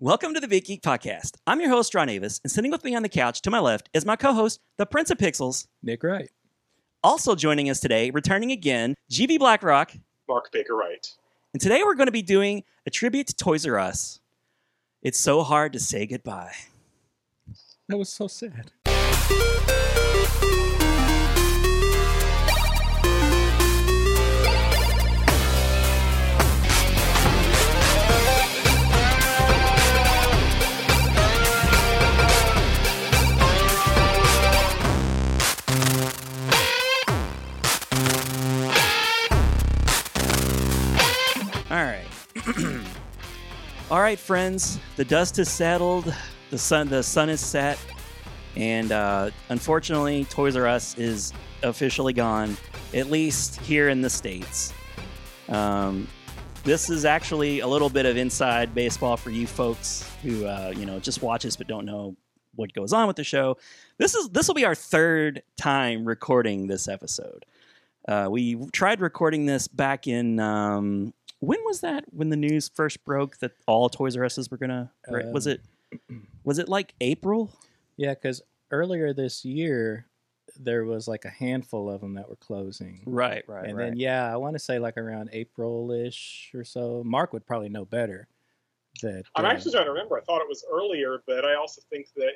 [0.00, 1.38] Welcome to the Big Geek Podcast.
[1.44, 3.90] I'm your host, Ron Avis, and sitting with me on the couch to my left
[3.92, 5.66] is my co host, the Prince of Pixels.
[5.82, 6.30] Nick Wright.
[7.02, 9.90] Also joining us today, returning again, GB Blackrock.
[10.28, 11.04] Mark Baker Wright.
[11.52, 14.20] And today we're going to be doing a tribute to Toys R Us.
[15.02, 16.54] It's so hard to say goodbye.
[17.88, 18.70] That was so sad.
[43.90, 44.78] All right, friends.
[44.96, 46.14] The dust has settled.
[46.50, 47.78] The sun the sun is set.
[48.56, 52.56] And uh, unfortunately, Toys R Us is officially gone,
[52.94, 54.72] at least here in the States.
[55.48, 56.08] Um,
[56.64, 60.86] this is actually a little bit of inside baseball for you folks who uh, you
[60.86, 62.16] know just watch us but don't know
[62.54, 63.58] what goes on with the show.
[63.98, 67.44] This is this will be our third time recording this episode.
[68.06, 72.04] Uh, we tried recording this back in um, when was that?
[72.10, 74.92] When the news first broke that all Toys R Us's were gonna?
[75.08, 75.60] was Um, it?
[76.44, 77.50] Was it like April?
[77.96, 80.06] Yeah, because earlier this year,
[80.58, 83.02] there was like a handful of them that were closing.
[83.06, 87.02] Right, right, and then, yeah, I want to say like around April ish or so.
[87.04, 88.28] Mark would probably know better.
[89.02, 90.18] That I'm uh, actually trying to remember.
[90.18, 92.32] I thought it was earlier, but I also think that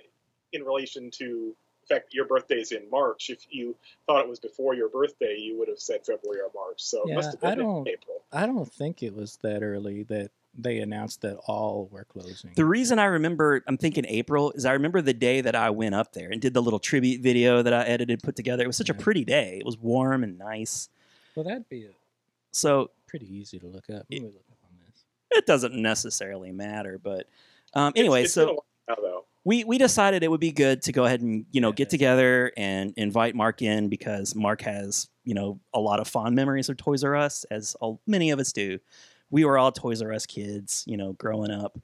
[0.52, 1.56] in relation to
[1.88, 5.36] the fact that your birthday's in March, if you thought it was before your birthday,
[5.38, 6.80] you would have said February or March.
[6.82, 8.22] So Yeah, it must have I been don't- in April.
[8.32, 12.50] I don't think it was that early that they announced that all were closing.
[12.56, 15.94] The reason I remember, I'm thinking April, is I remember the day that I went
[15.94, 18.62] up there and did the little tribute video that I edited, put together.
[18.62, 19.56] It was such a pretty day.
[19.58, 20.88] It was warm and nice.
[21.34, 21.92] well, that'd be uh,
[22.50, 24.04] So pretty easy to look up.
[24.10, 25.04] Let me look up on this.
[25.30, 26.98] it doesn't necessarily matter.
[27.02, 27.26] But
[27.74, 29.24] um, It's- anyway, it's so been a while now, though.
[29.44, 32.52] We we decided it would be good to go ahead and you know get together
[32.56, 36.76] and invite Mark in because Mark has you know a lot of fond memories of
[36.76, 38.78] Toys R Us, as all, many of us do.
[39.30, 41.78] We were all Toys R Us kids, you know, growing up,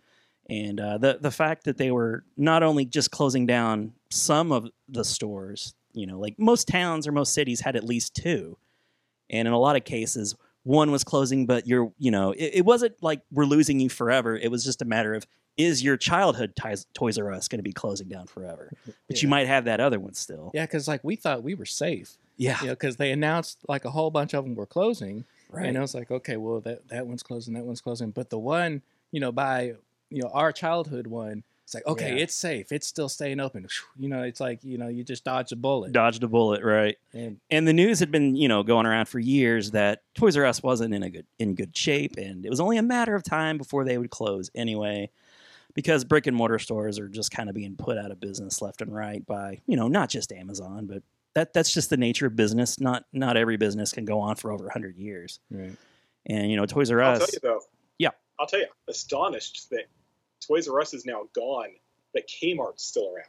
[0.49, 4.69] and uh, the the fact that they were not only just closing down some of
[4.89, 8.57] the stores, you know, like most towns or most cities had at least two,
[9.31, 10.37] and in a lot of cases.
[10.65, 14.37] One was closing, but you're, you know, it, it wasn't like we're losing you forever.
[14.37, 15.27] It was just a matter of
[15.59, 18.73] is your childhood ties, Toys R Us going to be closing down forever?
[19.09, 20.51] But you might have that other one still.
[20.55, 22.17] Yeah, because like we thought we were safe.
[22.39, 22.59] Yeah.
[22.61, 25.25] You know, because they announced like a whole bunch of them were closing.
[25.51, 25.67] Right.
[25.67, 28.39] And I was like, okay, well that that one's closing, that one's closing, but the
[28.39, 28.83] one,
[29.13, 29.75] you know, by
[30.11, 32.23] you know our childhood one, it's like okay, Yeah.
[32.23, 33.67] it's safe, it's still staying open.
[33.99, 35.93] You know, it's like you know, you just dodged a bullet.
[35.93, 36.97] Dodged a bullet, right?
[37.13, 40.45] and And the news had been, you know, going around for years that Toys R
[40.45, 43.23] Us wasn't in a good in good shape, and it was only a matter of
[43.25, 45.11] time before they would close anyway,
[45.79, 48.83] because brick and mortar stores are just kind of being put out of business left
[48.83, 51.05] and right by, you know, not just Amazon, but
[51.37, 52.81] that that's just the nature of business.
[52.81, 55.77] Not not every business can go on for over hundred years, right.
[56.27, 57.19] and you know, Toys R I'll Us.
[57.19, 57.61] tell you though.
[57.97, 58.09] Yeah.
[58.41, 59.85] I'll tell you, astonished that
[60.45, 61.69] Toys R Us is now gone,
[62.13, 63.29] but Kmart's still around.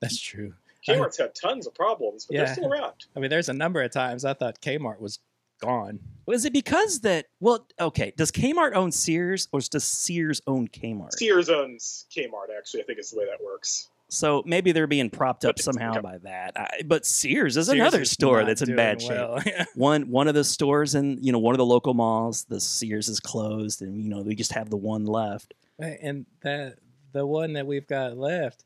[0.00, 0.54] That's true.
[0.88, 2.44] Kmart's had tons of problems, but Yeah.
[2.44, 3.06] they're still around.
[3.16, 5.18] I mean, there's a number of times I thought Kmart was
[5.60, 6.00] gone.
[6.26, 7.26] Was it because that?
[7.40, 8.12] Well, okay.
[8.16, 11.12] Does Kmart own Sears, or does Sears own Kmart?
[11.12, 12.56] Sears owns Kmart.
[12.56, 13.88] Actually, I think it's the way that works.
[14.08, 16.52] So maybe they're being propped up somehow by that.
[16.56, 19.66] I, but Sears is Sears another is store that's in doing bad shape.
[19.74, 23.08] One one of the stores in you know one of the local malls, the Sears
[23.08, 25.54] is closed, and you know we just have the one left.
[25.78, 26.76] and that
[27.12, 28.64] the one that we've got left,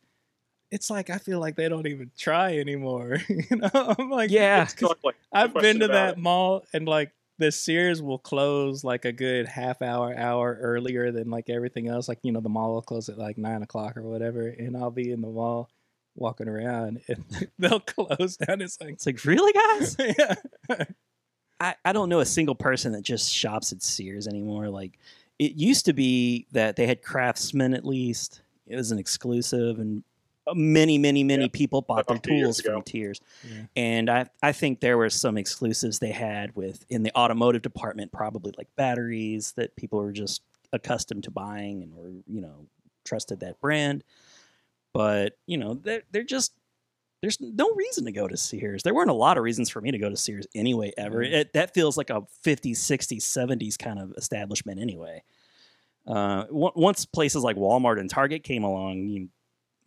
[0.70, 3.18] it's like I feel like they don't even try anymore.
[3.28, 6.18] you know, I'm like, Yeah, It's not like I've been to that it.
[6.18, 11.30] mall and like the Sears will close like a good half hour, hour earlier than
[11.30, 12.08] like everything else.
[12.08, 14.48] Like, you know, the mall will close at like nine o'clock or whatever.
[14.48, 15.70] And I'll be in the mall
[16.16, 17.24] walking around and
[17.58, 18.60] they'll close down.
[18.60, 19.96] It's like, it's like really, guys.
[19.98, 20.84] yeah.
[21.60, 24.68] I, I don't know a single person that just shops at Sears anymore.
[24.68, 24.98] Like
[25.38, 28.42] it used to be that they had Craftsman at least.
[28.66, 30.02] It was an exclusive, and
[30.54, 32.82] many, many, many Yeah, people bought their about two tools from ago.
[32.82, 33.20] Tears.
[33.48, 33.62] Yeah.
[33.76, 38.12] And I I think there were some exclusives they had with in the automotive department,
[38.12, 40.42] probably like batteries that people were just
[40.72, 42.66] accustomed to buying and were you know
[43.04, 44.04] trusted that brand.
[44.94, 46.52] But you know they're they're just
[47.20, 48.84] there's no reason to go to Sears.
[48.84, 51.18] There weren't a lot of reasons for me to go to Sears anyway, ever.
[51.24, 51.32] Mhm.
[51.32, 55.24] It, that feels like a 50s, 60s, 70s kind of establishment anyway.
[56.06, 59.28] Uh, on- once places like Walmart and Target came along, you,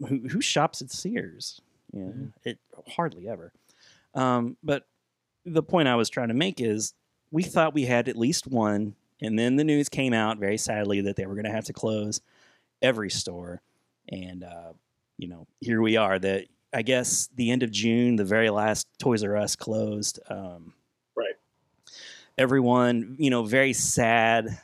[0.08, 1.62] who, who shops at Sears?
[1.94, 2.34] Yeah, Mhm.
[2.44, 2.58] it
[2.88, 3.52] hardly ever.
[4.16, 4.86] Um, but
[5.46, 6.94] the point I was trying to make is
[7.32, 11.02] we thought we had at least one, and then the news came out very sadly
[11.02, 12.22] that they were going to have to close.
[12.84, 13.62] every store.
[14.10, 14.74] And uh,
[15.18, 16.18] you know, here we are.
[16.18, 20.20] That I guess the end of June, the very last Toys R Us closed.
[20.30, 20.74] Um,
[21.16, 21.36] Right.
[22.38, 24.60] Everyone, you know, very sad.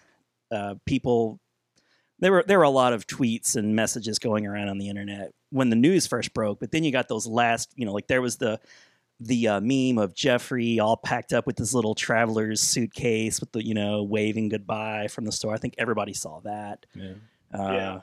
[0.50, 1.39] Uh, people.
[2.19, 5.31] There were there were a lot of tweets and messages going around on the internet
[5.52, 6.60] when the news first broke.
[6.60, 8.60] But then you got those last, you know, like there was the
[9.19, 13.66] the uh, meme of Geoffrey all packed up with his little traveler's suitcase with the
[13.66, 15.54] you know waving goodbye from the store.
[15.54, 16.86] I think everybody saw that.
[16.96, 17.14] Yeah.
[17.54, 18.00] Uh, Yeah.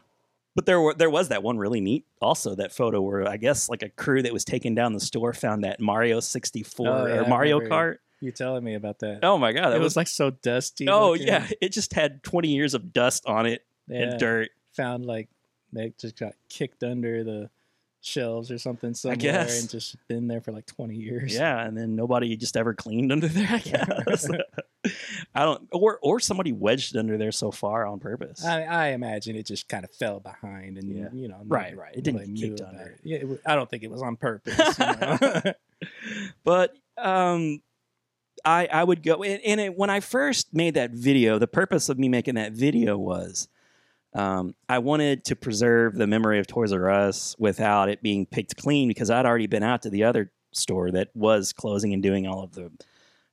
[0.56, 3.68] But there were there was that one really neat also that photo where I guess
[3.68, 7.14] like a crew that was taking down the store found that Mario 64 Oh, yeah,
[7.14, 7.96] or Mario Kart.
[8.20, 9.20] You telling me about that?
[9.24, 10.88] Oh my god, that it was, was, like so dusty.
[10.88, 11.26] oh looking.
[11.26, 14.02] yeah, it just had 20 years of dust on it yeah.
[14.02, 14.50] and dirt.
[14.76, 15.28] Found like
[15.72, 17.50] they just got kicked under the
[18.00, 19.60] shelves or something somewhere guess.
[19.62, 21.34] and just been there for like 20 years.
[21.34, 23.48] Yeah, and then nobody just ever cleaned under there.
[23.50, 24.28] I guess.
[25.34, 28.44] I don't, or or somebody wedged it under there so far on purpose.
[28.44, 31.08] I, I imagine it just kind of fell behind, and Yeah.
[31.12, 31.94] you know, Right, right.
[31.96, 32.82] It didn't get kicked under.
[32.82, 33.00] it.
[33.02, 34.78] Yeah, it I don't think it was on purpose.
[34.78, 35.52] you know?
[36.44, 37.60] but um
[38.44, 41.88] i i would go and, and it, when i first made that video the purpose
[41.88, 43.48] of me making that video was
[44.14, 48.56] um, I wanted to preserve the memory of Toys R Us without it being picked
[48.56, 52.26] clean because I'd already been out to the other store that was closing and doing
[52.26, 52.70] all of the,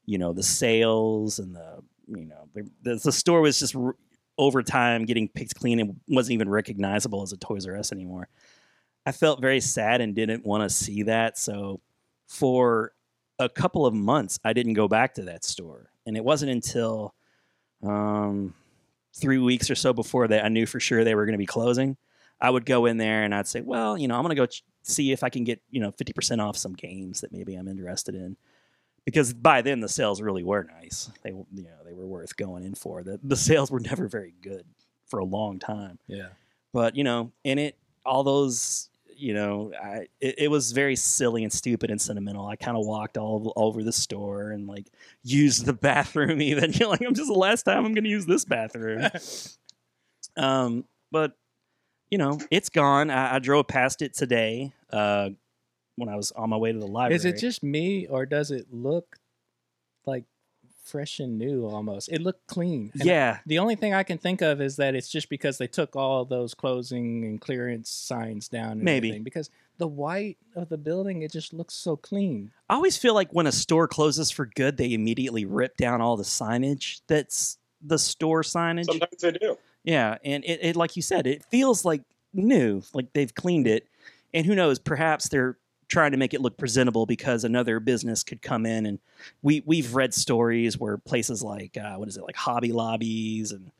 [0.05, 3.95] you know, the sales and the, you know, the, the, store was just r-
[4.39, 8.27] over time getting picked clean and wasn't even recognizable as a Toys R Us anymore.
[9.05, 11.37] I felt very sad and didn't want to see that.
[11.37, 11.79] So
[12.27, 12.93] for
[13.37, 15.91] a couple of months, I didn't go back to that store.
[16.07, 17.13] And it wasn't until
[17.83, 18.55] um,
[19.13, 21.45] three weeks or so before that I knew for sure they were going to be
[21.45, 21.97] closing.
[22.39, 24.47] I would go in there and I'd say, well, you know, I'm going to go
[24.47, 27.67] ch- see if I can get, you know, 50% off some games that maybe I'm
[27.67, 28.35] interested in.
[29.05, 31.11] Because by then the sales really were nice.
[31.23, 33.03] They, you know, they were worth going in for.
[33.03, 34.65] The, the sales were never very good
[35.11, 36.29] for a long time yeah.
[36.73, 38.89] but you know in it all those
[39.21, 42.47] you know I, it, it was very silly and stupid and sentimental.
[42.47, 44.87] I kind of walked all over the store and like
[45.23, 46.73] used the bathroom even.
[46.73, 49.07] You're like i'm just the last time i'm gonna use this bathroom.
[50.37, 51.33] Um but
[52.09, 53.09] you know it's gone.
[53.09, 55.29] I, I drove past it today uh
[55.97, 58.49] when i was on my way to the library Is it just me, or does
[58.49, 59.17] it look
[60.05, 60.23] like
[60.91, 62.09] fresh and new almost?
[62.09, 62.91] It looked clean.
[62.93, 65.67] And yeah The only thing I can think of is that it's just because they
[65.67, 68.73] took all those closing and clearance signs down.
[68.73, 69.07] And Maybe.
[69.09, 69.23] everything.
[69.23, 72.51] because the white of the building it just looks so clean.
[72.69, 76.17] I always feel like when a store closes for good, they immediately rip down all
[76.17, 78.85] the signage that's the store signage.
[78.85, 79.57] Sometimes they do.
[79.83, 82.03] Yeah, and it, it like you said, it feels like
[82.33, 83.87] new, like they've cleaned it.
[84.33, 85.57] And who knows, perhaps they're
[85.91, 88.97] trying to make it look presentable because another business could come in and
[89.41, 93.71] we we've read stories where places like uh, what is it like Hobby Lobbies and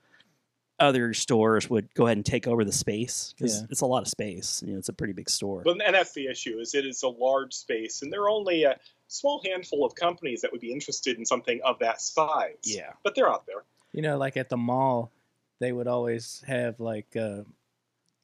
[0.78, 3.68] other stores would go ahead and take over the space because Yeah.
[3.70, 4.64] it's a lot of space.
[4.66, 5.62] You know, it's a pretty big store.
[5.64, 8.64] But and that's the issue is it is a large space, and there are only
[8.64, 8.78] a
[9.08, 12.58] small handful of companies that would be interested in something of that size.
[12.64, 13.64] yeah, but they're out there.
[13.94, 15.12] You know, like at the mall,
[15.60, 17.44] they would always have like uh,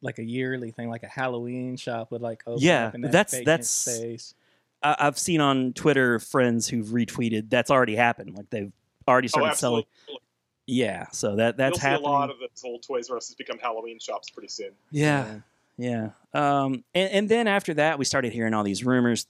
[0.01, 3.11] like a yearly thing, like a Halloween shop would like open Yeah, up in that
[3.11, 4.33] that's- vacant that's- space.
[4.83, 8.35] I, I've seen on Twitter friends who've retweeted that's already happened.
[8.37, 8.71] Like they've
[9.07, 9.83] already Oh, started selling.
[10.67, 12.09] Yeah, so that that's You'll see happening.
[12.09, 14.71] a lot of those old Toys R Us has become Halloween shops pretty soon.
[14.91, 15.39] yeah,
[15.77, 16.09] yeah.
[16.33, 19.25] Um, and, and then after that, we started hearing all these rumors.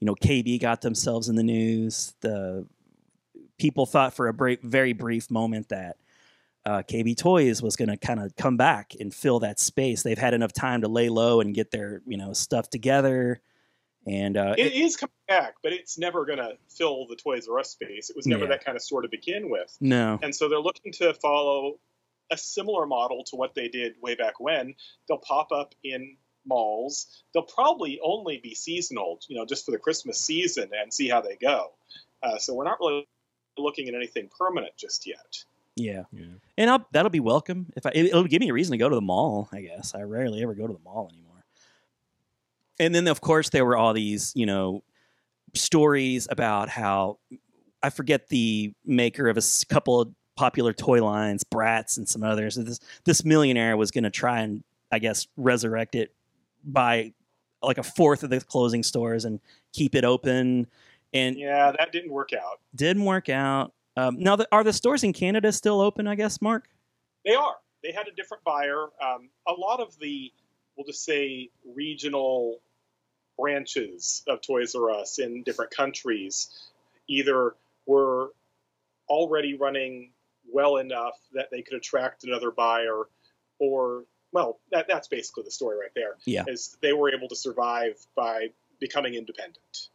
[0.00, 2.14] You know, KB got themselves in the news.
[2.20, 2.66] The
[3.58, 5.96] people thought for a brief, very brief moment that
[6.64, 10.02] uh, KB Toys was going to kind of come back and fill that space.
[10.02, 13.40] They've had enough time to lay low and get their you know stuff together.
[14.06, 17.60] And uh, It is coming back, but it's never going to fill the Toys R
[17.60, 18.10] Us space.
[18.10, 18.50] It was never Yeah.
[18.50, 19.76] that kind of store to begin with.
[19.80, 21.78] no, And so they're looking to follow
[22.30, 24.74] a similar model to what they did way back when.
[25.06, 27.22] They'll pop up in malls.
[27.32, 31.20] They'll probably only be seasonal, you know, just for the Christmas season and see how
[31.20, 31.72] they go.
[32.24, 33.06] Uh, so we're not really
[33.56, 35.44] looking at anything permanent just yet.
[35.76, 36.02] Yeah.
[36.12, 36.24] Yeah.
[36.58, 37.66] and I'll, that'll be welcome.
[37.76, 39.48] If I, it, it'll give me a reason to go to the mall.
[39.52, 41.44] I guess I rarely ever go to the mall anymore.
[42.78, 44.82] And then, of course, there were all these, you know,
[45.54, 47.18] stories about how
[47.82, 52.56] I forget the maker of a couple of popular toy lines, Bratz and some others.
[52.56, 56.14] This this millionaire was going to try and, I guess, resurrect it
[56.64, 57.12] by
[57.62, 59.38] like a fourth of the closing stores and
[59.72, 60.66] keep it open.
[61.12, 62.60] And Yeah, that didn't work out.
[62.74, 63.72] didn't work out.
[63.96, 66.06] Um, now, the, are the stores in Canada still open?
[66.06, 66.68] I guess, Mark.
[67.24, 67.56] They are.
[67.82, 68.88] They had a different buyer.
[69.02, 70.32] Um, a lot of the,
[70.76, 72.60] we'll just say, regional
[73.38, 76.48] branches of Toys R Us in different countries
[77.08, 77.54] either
[77.86, 78.28] were
[79.08, 80.10] already running
[80.50, 83.02] well enough that they could attract another buyer,
[83.58, 86.16] or, well, that, that that's basically the story right there.
[86.24, 86.44] Yeah.
[86.46, 88.48] is they were able to survive by
[88.80, 89.88] becoming independent.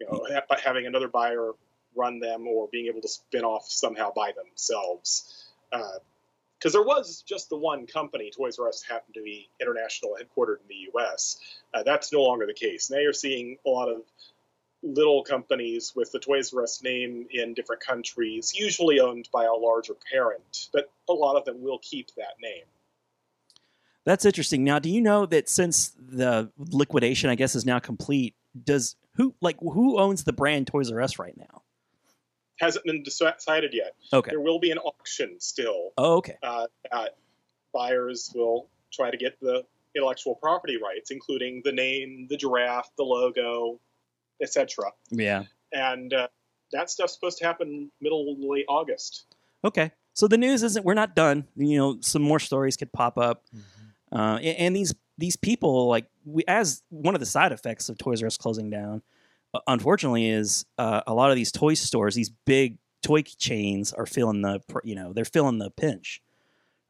[0.00, 1.52] You know, by having another buyer
[1.94, 5.48] run them or being able to spin off somehow by themselves.
[5.70, 10.60] Because there was just the one company, Toys R Us happened to be international, headquartered
[10.60, 11.38] in the U.S.
[11.74, 12.90] Uh, that's no longer the case.
[12.90, 14.02] Now you're seeing a lot of
[14.82, 19.52] little companies with the Toys R Us name in different countries, usually owned by a
[19.52, 22.64] larger parent, but a lot of them will keep that name.
[24.04, 24.64] That's interesting.
[24.64, 28.34] Now, do you know that since the liquidation, I guess, is now complete,
[28.64, 31.61] does who like who owns the brand Toys R Us right now?
[32.62, 33.94] Hasn't been decided yet.
[34.12, 34.30] Okay.
[34.30, 35.90] There will be an auction still.
[35.98, 36.36] Oh, okay.
[36.42, 37.16] Uh, that
[37.74, 39.64] buyers will try to get the
[39.96, 43.80] intellectual property rights, including the name, the giraffe, the logo,
[44.40, 44.92] etc.
[45.10, 45.44] Yeah.
[45.72, 46.28] And uh,
[46.72, 49.24] that stuff's supposed to happen middle to late August.
[49.64, 49.90] Okay.
[50.14, 51.46] So the news isn't we're not done.
[51.56, 53.44] You know, some more stories could pop up.
[54.12, 57.98] Uh, a- and these these people like we as one of the side effects of
[57.98, 59.02] Toys R Us closing down,
[59.66, 64.42] unfortunately, is uh, a lot of these toy stores, these big toy chains, are feeling
[64.42, 66.22] the you know they're feeling the pinch.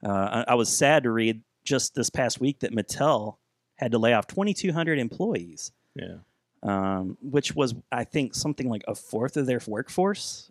[0.04, 3.36] Uh, I, I was sad to read just this past week that Mattel
[3.76, 6.16] had to lay off 2,200 employees, Yeah.
[6.62, 10.50] um, which was I think something like a fourth of their workforce.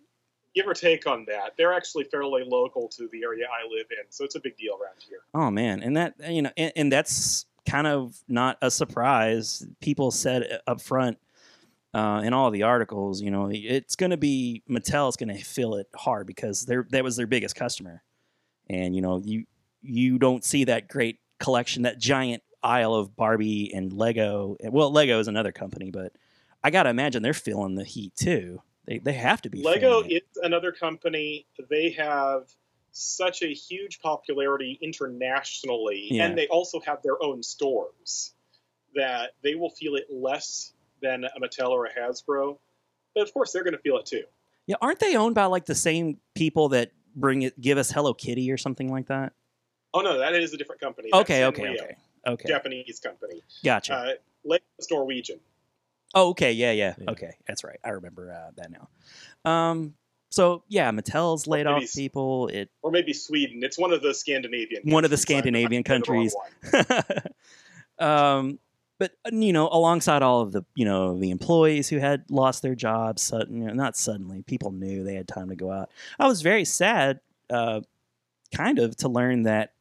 [0.53, 4.06] Give or take on that, they're actually fairly local to the area I live in,
[4.10, 5.20] so it's a big deal around here.
[5.34, 9.65] Oh man, and that you know, and, and that's kind of not a surprise.
[9.80, 11.18] People said up front
[11.93, 15.75] uh, in all the articles, you know, it's going to be Mattel's going to feel
[15.75, 18.03] it hard because they're that was their biggest customer,
[18.69, 19.45] and you know, you
[19.81, 24.55] you don't see that great collection, that giant aisle of Barbie and Lego.
[24.63, 26.13] Well, Lego is another company, but
[26.63, 28.62] I got to imagine they're feeling the heat too.
[28.86, 29.62] They they have to be.
[29.62, 31.45] Lego is another company.
[31.69, 32.48] They have
[32.93, 36.25] such a huge popularity internationally, Yeah.
[36.25, 38.33] and they also have their own stores
[38.95, 42.58] that they will feel it less than a Mattel or a Hasbro.
[43.15, 44.24] But of course, they're going to feel it too.
[44.67, 48.13] Yeah, aren't they owned by like the same people that bring it, give us Hello
[48.13, 49.34] Kitty or something like that?
[49.93, 51.10] Oh no, that is a different company.
[51.12, 51.96] That's Okay, okay, Sanrio, okay,
[52.27, 53.41] okay, Japanese company.
[53.65, 53.93] gotcha.
[53.93, 54.12] Uh,
[54.46, 55.39] Lego's Norwegian.
[56.15, 57.12] oh, okay, yeah, yeah, Yeah.
[57.12, 57.79] okay, that's right.
[57.84, 59.51] I remember uh, that now.
[59.51, 59.96] Um,
[60.29, 62.48] so yeah, Mattel's laid maybe off people.
[62.48, 63.60] It or maybe Sweden.
[63.63, 64.84] It's one of the Scandinavian.
[64.86, 65.27] One of the countries.
[65.27, 67.31] I- I Scandinavian said the countries.
[68.00, 68.60] um,
[69.01, 72.62] but uh, you know, alongside all of the you know the employees who had lost
[72.62, 75.89] their jobs, sudden, you know, not suddenly, people knew they had time to go out.
[76.20, 77.81] I was very sad, uh,
[78.53, 79.74] kind of, to learn that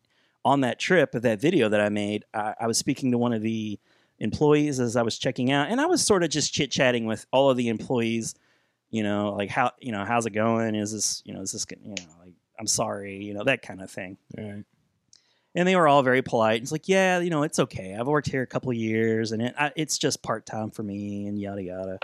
[0.43, 3.43] on that trip, that video that I made, I, I was speaking to one of
[3.43, 3.79] the
[4.21, 7.27] employees as I was checking out, and I was sort of just chit chatting with
[7.31, 8.35] all of the employees.
[8.89, 10.75] You know, like how you know how's it going?
[10.75, 13.83] Is this you know is this you know like I'm sorry, you know that kind
[13.83, 14.17] of thing.
[15.54, 16.62] And they were all very polite.
[16.62, 17.97] It's like, yeah, you know, it's okay.
[17.99, 21.26] I've worked here a couple years, and it, I, it's just part time for me,
[21.26, 21.99] and yada yada.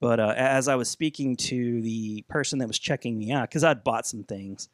[0.00, 3.62] But uh, as I was speaking to the person that was checking me out, because
[3.62, 4.68] I'd bought some things,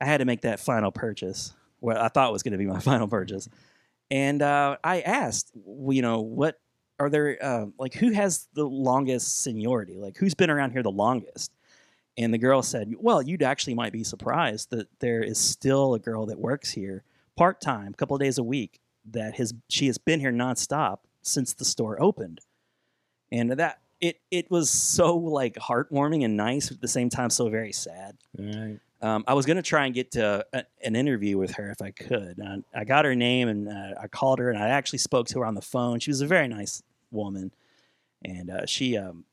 [0.00, 2.80] I had to make that final purchase, what I thought was going to be my
[2.80, 3.48] final purchase,
[4.10, 6.60] and uh, I asked, you know, what
[7.00, 9.96] are there uh, like who has the longest seniority?
[9.98, 11.52] Like who's been around here the longest?
[12.16, 16.00] And the girl said, "Well, you'd actually might be surprised that there is still a
[16.00, 17.04] girl that works here
[17.38, 18.80] part time, a couple of days a week.
[19.10, 22.40] That has she has been here nonstop since the store opened,
[23.32, 27.48] and that it it was so like heartwarming and nice at the same time, so
[27.48, 28.18] very sad.
[28.38, 28.78] Right.
[29.00, 31.90] Um, I was gonna try and get to a, an interview with her if I
[31.90, 32.36] could.
[32.36, 35.38] And I got her name and uh, I called her and I actually spoke to
[35.38, 36.00] her on the phone.
[36.00, 37.52] She was a very nice woman,
[38.22, 39.24] and uh, she um,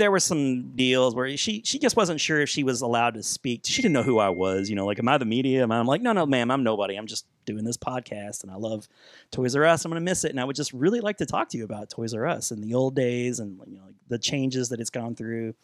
[0.00, 3.22] there were some deals where she she just wasn't sure if she was allowed to
[3.22, 3.60] speak.
[3.64, 4.68] She didn't know who I was.
[4.68, 5.66] You know, like am I the media?
[5.66, 5.76] I?
[5.78, 6.96] I'm like, no, no, ma'am, I'm nobody.
[6.96, 8.88] I'm just doing this podcast, and I love
[9.30, 9.84] Toys R Us.
[9.84, 11.90] I'm gonna miss it, and I would just really like to talk to you about
[11.90, 14.90] Toys R Us and the old days and you know like the changes that it's
[14.90, 15.54] gone through.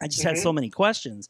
[0.00, 0.42] I just had Mhm.
[0.42, 1.28] so many questions.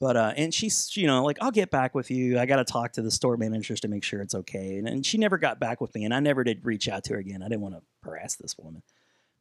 [0.00, 2.38] But uh, and she's you know like I'll get back with you.
[2.38, 4.78] I got to talk to the store managers to make sure it's okay.
[4.78, 7.14] And, and she never got back with me, and I never did reach out to
[7.14, 7.42] her again.
[7.42, 8.82] I didn't want to harass this woman,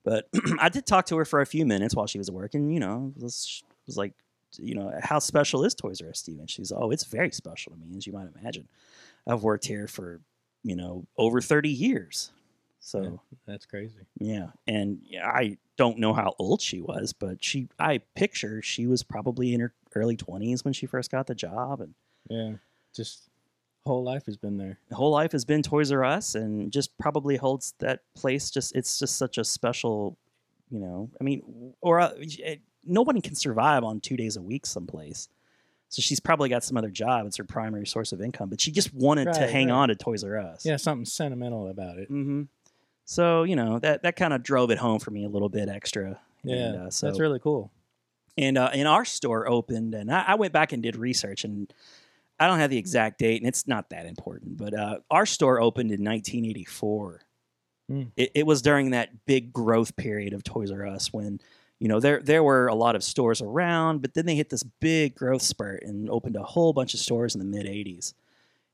[0.08, 2.54] but I did talk to her for a few minutes while she was at work,
[2.54, 4.14] and you know it was, was like
[4.58, 6.48] you know how special is Toys R Us, Steven?
[6.48, 8.70] She's oh it's very special to me, as you might imagine.
[9.28, 10.22] I've worked here for
[10.64, 12.32] you know over thirty years,
[12.80, 13.02] so.
[13.04, 14.00] Yeah, that's crazy.
[14.18, 18.88] Yeah, and yeah, I don't know how old she was, but she I picture she
[18.88, 21.94] was probably in her early twenties when she first got the job, and
[22.30, 22.54] Yeah.
[22.96, 23.28] Just
[23.88, 24.80] whole life has been there.
[24.92, 28.52] whole life has been Toys R Us, and just probably holds that place.
[28.52, 30.18] Just it's just such a special,
[30.70, 31.10] you know.
[31.20, 35.30] I mean, or uh, it, no one can survive on two days a week someplace.
[35.90, 37.26] So she's probably got some other job.
[37.28, 39.76] It's her primary source of income, but she just wanted to hang right.
[39.76, 40.66] on to Toys R Us.
[40.66, 42.12] Yeah, something sentimental about it.
[42.12, 42.44] Mm-hmm.
[43.06, 45.70] So you know that that kind of drove it home for me a little bit
[45.70, 46.20] extra.
[46.44, 47.72] Yeah, And, uh, so that's really cool.
[48.38, 51.74] and uh, and our store opened, and I, I went back and did research, and
[52.40, 55.60] I don't have the exact date, and it's not that important, but uh, our store
[55.60, 57.22] opened in 1984.
[57.90, 58.04] Hmm.
[58.16, 61.40] It, it was during that big growth period of Toys R Us when
[61.80, 64.64] you know there there were a lot of stores around, but then they hit this
[64.64, 68.14] big growth spurt and opened a whole bunch of stores in the mid 80s,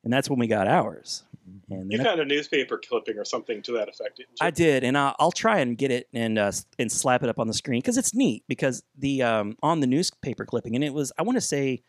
[0.03, 1.23] and that's when we got ours.
[1.69, 4.17] And You then found a newspaper clipping or something to that effect.
[4.17, 4.45] didn't you?
[4.45, 7.37] I did, and I'll, I'll try and get it and uh, and slap it up
[7.39, 8.43] on the screen because it's neat.
[8.47, 11.83] Because the um, on the newspaper clipping, and it was I want to say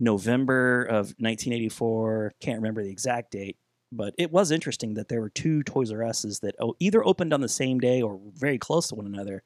[0.00, 2.32] November of 1984.
[2.40, 3.56] Can't remember the exact date,
[3.92, 7.40] but it was interesting that there were two Toys R Us's that either opened on
[7.40, 9.42] the same day or very close to one another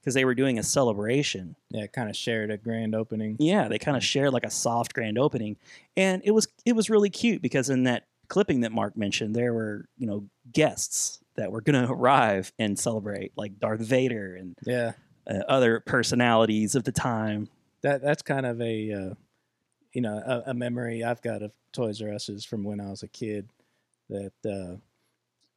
[0.00, 1.56] because they were doing a celebration.
[1.70, 3.36] Yeah, kind of shared a grand opening.
[3.40, 5.56] Yeah, they kind of shared like a soft grand opening,
[5.96, 9.52] and it was it was really cute because in that clipping that Mark mentioned, there
[9.52, 14.56] were you know guests that were going to arrive and celebrate, like Darth Vader and
[14.64, 14.92] Yeah,
[15.28, 17.48] uh, other personalities of the time.
[17.82, 19.14] that that's kind of a uh,
[19.96, 23.02] you know a, a memory I've got of Toys R Us's from when I was
[23.02, 23.48] a kid.
[24.10, 24.32] That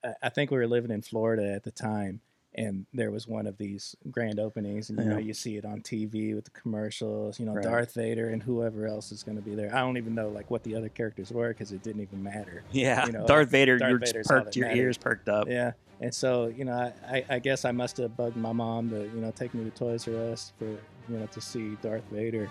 [0.04, 2.22] uh, I- think we were living in Florida at the time,
[2.56, 5.82] and there was one of these grand openings, and you know you see it on
[5.82, 7.38] TV with the commercials.
[7.40, 7.64] You know Right.
[7.64, 9.76] Darth Vader and whoever else is going to be there.
[9.76, 12.64] I don't even know like what the other characters were because it didn't even matter.
[12.72, 14.80] Yeah, You know, Darth Vader, Darth you're perked, your mattered.
[14.80, 15.48] ears perked up.
[15.50, 15.74] Yeah.
[16.02, 16.72] And so, you know,
[17.06, 19.66] I, I, I guess I must have bugged my mom to, you know, take me
[19.66, 20.80] to Toys R Us for, you
[21.20, 22.50] know, to see Darth Vader.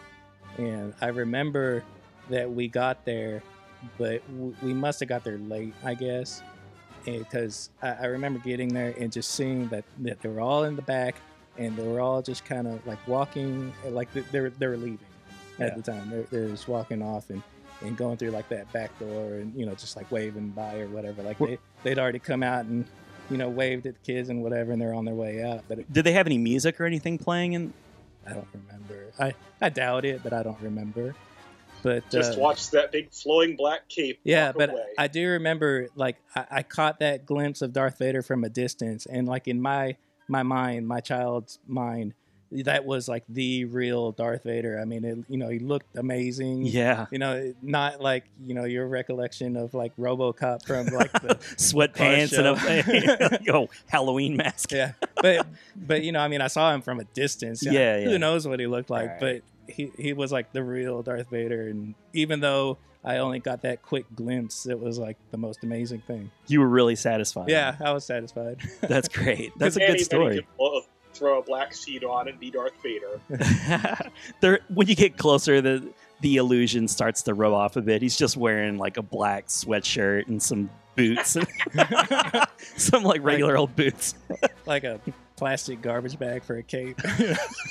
[0.57, 1.85] And I remember
[2.31, 3.43] that we got there,
[3.97, 4.23] but
[4.63, 6.43] we must have got there late, I guess.
[7.05, 10.77] Because I, I remember getting there and just seeing that, that they were all in
[10.77, 11.17] the back
[11.57, 14.67] and they were all just kind of like walking, eh, like they, they, were, they
[14.67, 14.99] were leaving
[15.59, 15.75] at Yeah.
[15.77, 16.11] the time.
[16.11, 17.43] They're, they're just walking off and,
[17.83, 20.89] and going through like that back door and, you know, just like waving by or
[20.89, 21.23] whatever.
[21.23, 22.85] Like they, they'd already come out and
[23.31, 25.79] you know waved at the kids and whatever and they're on their way out but
[25.79, 27.53] it, Did they have any music or anything playing?
[27.53, 27.75] In
[28.29, 31.15] i don't remember i i doubt it but i don't remember
[31.83, 34.19] but Just uh, watch that big flowing black cape.
[34.25, 34.85] yeah but away.
[34.99, 39.07] i do remember like I, I caught that glimpse of darth vader from a distance
[39.07, 39.97] and like in my
[40.29, 42.15] my mind my child's mind
[42.51, 46.63] that was like the real darth vader i mean it, you know he looked amazing
[46.65, 51.35] yeah, you know not like you know your recollection of like robocop from like the
[51.57, 54.73] sweatpants and a you know, Halloween mask.
[54.73, 58.11] yeah but but you know i mean i saw him from a distance Yeah, who
[58.13, 58.17] yeah.
[58.17, 59.21] knows what he looked like Right.
[59.21, 59.43] but
[59.75, 63.83] he he was like the real darth vader and even though i only got that
[63.83, 67.51] quick glimpse it was like the most amazing thing You were really satisfied.
[67.51, 69.53] yeah i was satisfied that's great.
[69.59, 70.47] That's a good story.
[71.19, 73.21] Could, throw a black sheet on and be Darth Vader.
[74.41, 78.03] there, when you get closer, the the illusion starts to rub off a bit.
[78.03, 81.37] He's just wearing like a black sweatshirt and some boots,
[82.77, 84.15] some like regular old boots.
[84.67, 85.01] like a
[85.39, 86.99] plastic garbage bag for a cape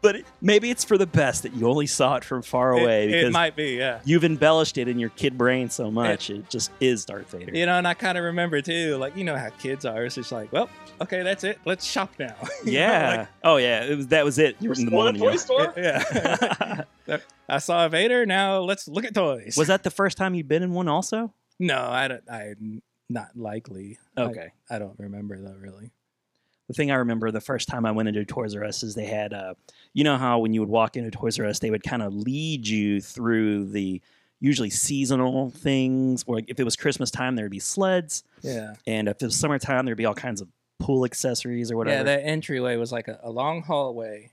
[0.00, 3.04] But it, maybe it's for the best that you only saw it from far away
[3.04, 6.30] it, because it might be yeah you've embellished it in your kid brain so much.
[6.30, 7.52] It, just is Darth Vader.
[7.54, 10.14] you know and i kind of remember too like you know how kids are it's
[10.14, 12.34] just like well okay that's it let's shop now
[12.64, 13.16] You know, yeah.
[13.18, 13.84] like, oh yeah.
[13.84, 14.56] It was that was it.
[14.60, 15.32] You were in the Spoiled millennium.
[15.32, 15.72] toy store?
[15.76, 16.82] yeah
[17.48, 18.26] I saw a Vader.
[18.26, 19.54] Now let's look at toys.
[19.56, 20.88] was that the first time you'd been in one?
[20.88, 21.32] Also.
[21.58, 22.22] no, I don't.
[22.30, 22.54] I
[23.08, 23.98] not likely.
[24.16, 24.48] I- Okay.
[24.68, 25.56] I, don't remember though.
[25.58, 25.90] Really.
[26.68, 29.06] The thing I remember the first time I went into Toys R Us is they
[29.06, 29.54] had, uh,
[29.94, 32.14] you know how when you would walk into Toys R Us, they would kind of
[32.14, 34.00] lead you through the
[34.40, 36.24] usually seasonal things.
[36.26, 38.74] Or if it was Christmas time, there'd be sleds, Yeah.
[38.86, 41.96] and if it was summertime, there'd be all kinds of pool accessories or whatever.
[41.96, 42.02] Yeah.
[42.04, 44.30] That entryway was like a, a long hallway,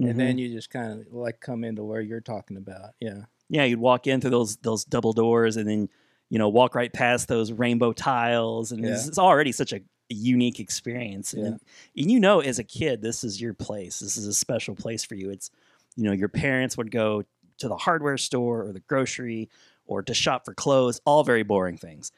[0.00, 0.10] Mhm.
[0.10, 2.94] and then you just kind of like come into where you're talking about.
[3.00, 3.26] Yeah.
[3.48, 5.88] yeah, you'd walk in through those those double doors, and then
[6.30, 10.60] you know walk right past those rainbow tiles, and it's, it's already such a unique
[10.60, 11.34] experience.
[11.36, 11.44] Yeah.
[11.44, 11.60] And,
[11.96, 14.00] and you know, as a kid, this is your place.
[14.00, 15.30] This is a special place for you.
[15.30, 15.50] It's
[15.96, 17.24] you know your parents would go
[17.58, 19.48] to the hardware store or the grocery
[19.86, 22.10] or to shop for clothes, all very boring things.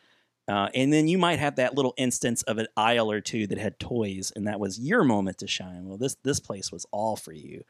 [0.49, 3.59] Uh, and then you might have that little instance of an aisle or two that
[3.59, 5.89] had toys, and that was your moment to shine.
[5.89, 7.65] Well, this this place was all for you.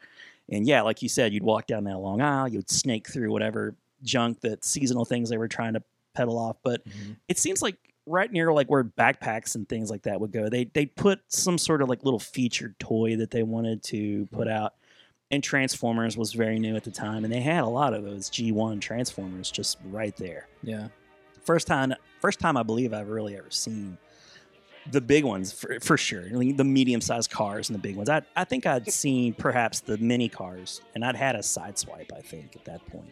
[0.49, 3.75] And yeah, like you said, you'd walk down that long aisle, you'd snake through whatever
[4.03, 6.57] junk that seasonal things they were trying to peddle off.
[6.63, 6.83] But
[7.27, 7.77] it seems like
[8.07, 11.57] right near like where backpacks and things like that would go, they they put some
[11.57, 14.35] sort of like little featured toy that they wanted to mm-hmm.
[14.35, 14.73] put out.
[15.29, 18.29] And Transformers was very new at the time, and they had a lot of those
[18.29, 20.87] G1 Transformers just right there Yeah.
[21.43, 23.97] first time first time I believe I've really ever seen
[24.91, 26.23] the big ones for, for sure.
[26.31, 28.09] Like the medium sized cars and the big ones.
[28.09, 32.21] I, I think I'd seen perhaps the mini cars and I'd had a Sideswipe, I
[32.21, 33.11] think, at that point.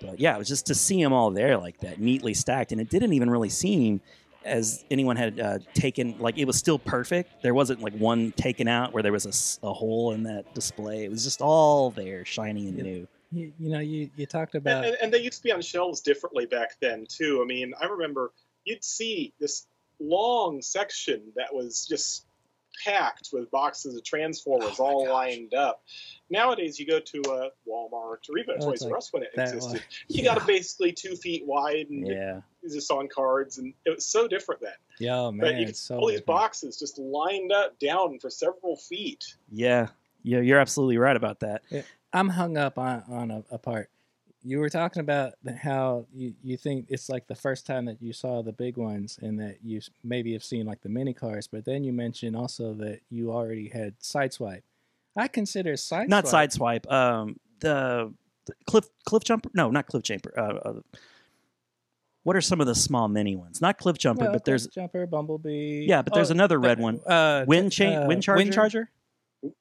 [0.00, 2.72] But yeah, it was just to see them all there like that, neatly stacked.
[2.72, 4.00] And it didn't even really seem
[4.44, 7.42] as anyone had uh, taken, like it was still perfect.
[7.42, 11.04] There wasn't like one taken out where there was a hole in that display.
[11.04, 12.84] It was just all there, shiny and Yeah.
[12.84, 13.08] new.
[13.32, 15.60] You, you know, you, you talked And, about and, and they used to be on
[15.60, 17.40] shelves differently back then too.
[17.42, 18.32] I mean, I remember
[18.64, 19.66] you'd see this
[19.98, 22.25] long section that was just
[22.84, 25.12] packed with boxes of Transformers Oh all gosh.
[25.12, 25.82] lined up.
[26.30, 29.22] Nowadays, you go to a Walmart or even a Oh, it's Toys R Us when
[29.22, 29.62] it existed.
[29.62, 29.80] one.
[30.08, 30.34] You Yeah.
[30.34, 32.40] got it basically two feet wide and Yeah.
[32.62, 34.72] it's just on cards, and it was so different then.
[34.98, 36.26] Yo, oh, But man, you could, so all these different.
[36.38, 39.24] boxes just lined up down for several feet.
[39.50, 39.88] Yeah.
[40.22, 40.40] Yeah.
[40.40, 41.62] You're absolutely right about that.
[42.12, 43.90] I'm hung up on on a, a part.
[44.46, 48.12] You were talking about how you, you think it's like the first time that you
[48.12, 51.64] saw the big ones and that you maybe have seen like the mini cars, but
[51.64, 54.62] then you mentioned also that you already had Sideswipe.
[55.16, 56.90] I consider Sideswipe Not sideswipe.
[56.92, 59.50] Um, the, the cliff cliff jumper.
[59.52, 60.32] No, not cliff jumper.
[60.38, 60.80] Uh, uh,
[62.22, 63.60] what are some of the small mini ones?
[63.60, 65.86] Not cliff jumper, Well, but there's Jumper, Bumblebee.
[65.88, 67.00] yeah, but there's Oh, another red but, one.
[67.04, 68.36] Uh, Wind chain, uh, wind charger.
[68.44, 68.90] Wind Charger.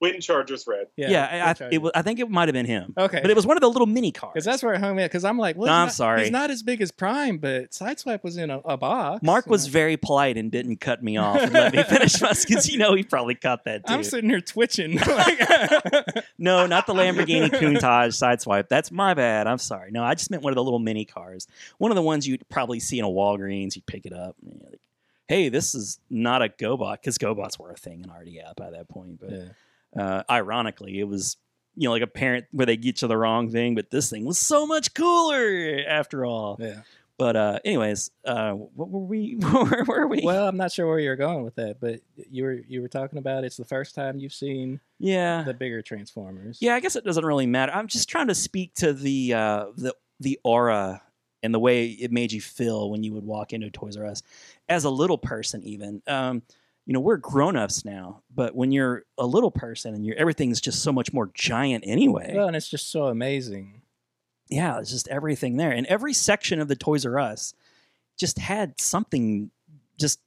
[0.02, 0.88] Wind Charger's red.
[0.96, 2.94] Yeah, Wind I, I, it was, I think it might have been him.
[2.98, 3.20] Okay.
[3.22, 4.32] But it was one of the little mini cars.
[4.34, 6.22] Because that's where it hung me Because I'm like, well, No, I'm not- sorry.
[6.24, 9.22] He's not as big as Prime, but Sideswipe was in a, a box.
[9.22, 9.72] Mark you was know.
[9.74, 12.96] very polite and didn't cut me off and let me finish my because you know
[12.96, 13.94] he probably caught that too.
[13.94, 14.98] I'm sitting here twitching.
[16.38, 18.68] No, not the Lamborghini Countach sideswipe.
[18.68, 19.48] That's my bad.
[19.48, 19.92] I'm sorry.
[19.92, 21.48] No, I just meant one of the little mini cars.
[21.78, 23.76] One of the ones you'd probably see in a Walgreens.
[23.76, 24.36] You'd pick it up.
[24.44, 24.80] And you're like,
[25.28, 28.70] hey, this is not a GoBot because GoBots were a thing and already out by
[28.72, 29.20] that point.
[29.20, 29.44] But Yeah.
[29.98, 31.38] Uh, ironically, it was
[31.76, 34.26] you know like a parent where they get you the wrong thing, but this thing
[34.26, 36.58] was so much cooler after all.
[36.60, 36.82] yeah.
[37.18, 39.34] But uh, anyways, uh, what were we?
[39.52, 40.22] where were we?
[40.24, 43.20] Well, I'm not sure where you're going with that, but you were you were talking
[43.20, 46.58] about it's the first time you've seen yeah, the bigger Transformers.
[46.62, 46.76] yeah.
[46.76, 47.72] I guess it doesn't really matter.
[47.72, 51.02] I'm just trying to speak to the uh, the the aura
[51.42, 54.22] and the way it made you feel when you would walk into Toys R Us
[54.68, 55.64] as a little person.
[55.64, 56.42] Even um,
[56.86, 60.62] you know we're grown ups now, but when you're a little person and you're everything's
[60.62, 62.34] just so much more giant anyway.
[62.36, 63.82] Well, and it's just so amazing.
[64.50, 65.72] yeah, it's just everything there.
[65.72, 67.54] And every section of the Toys R Us
[68.18, 69.50] just had something,
[70.00, 70.20] just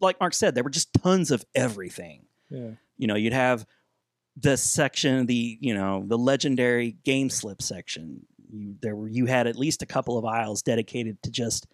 [0.00, 2.24] like Mark said, there were just tons of everything.
[2.50, 2.70] Yeah.
[2.96, 3.66] You know, you'd have
[4.36, 8.26] the section, the, you know, the legendary game slip section.
[8.50, 11.66] You, there were, you had at least a couple of aisles dedicated to just,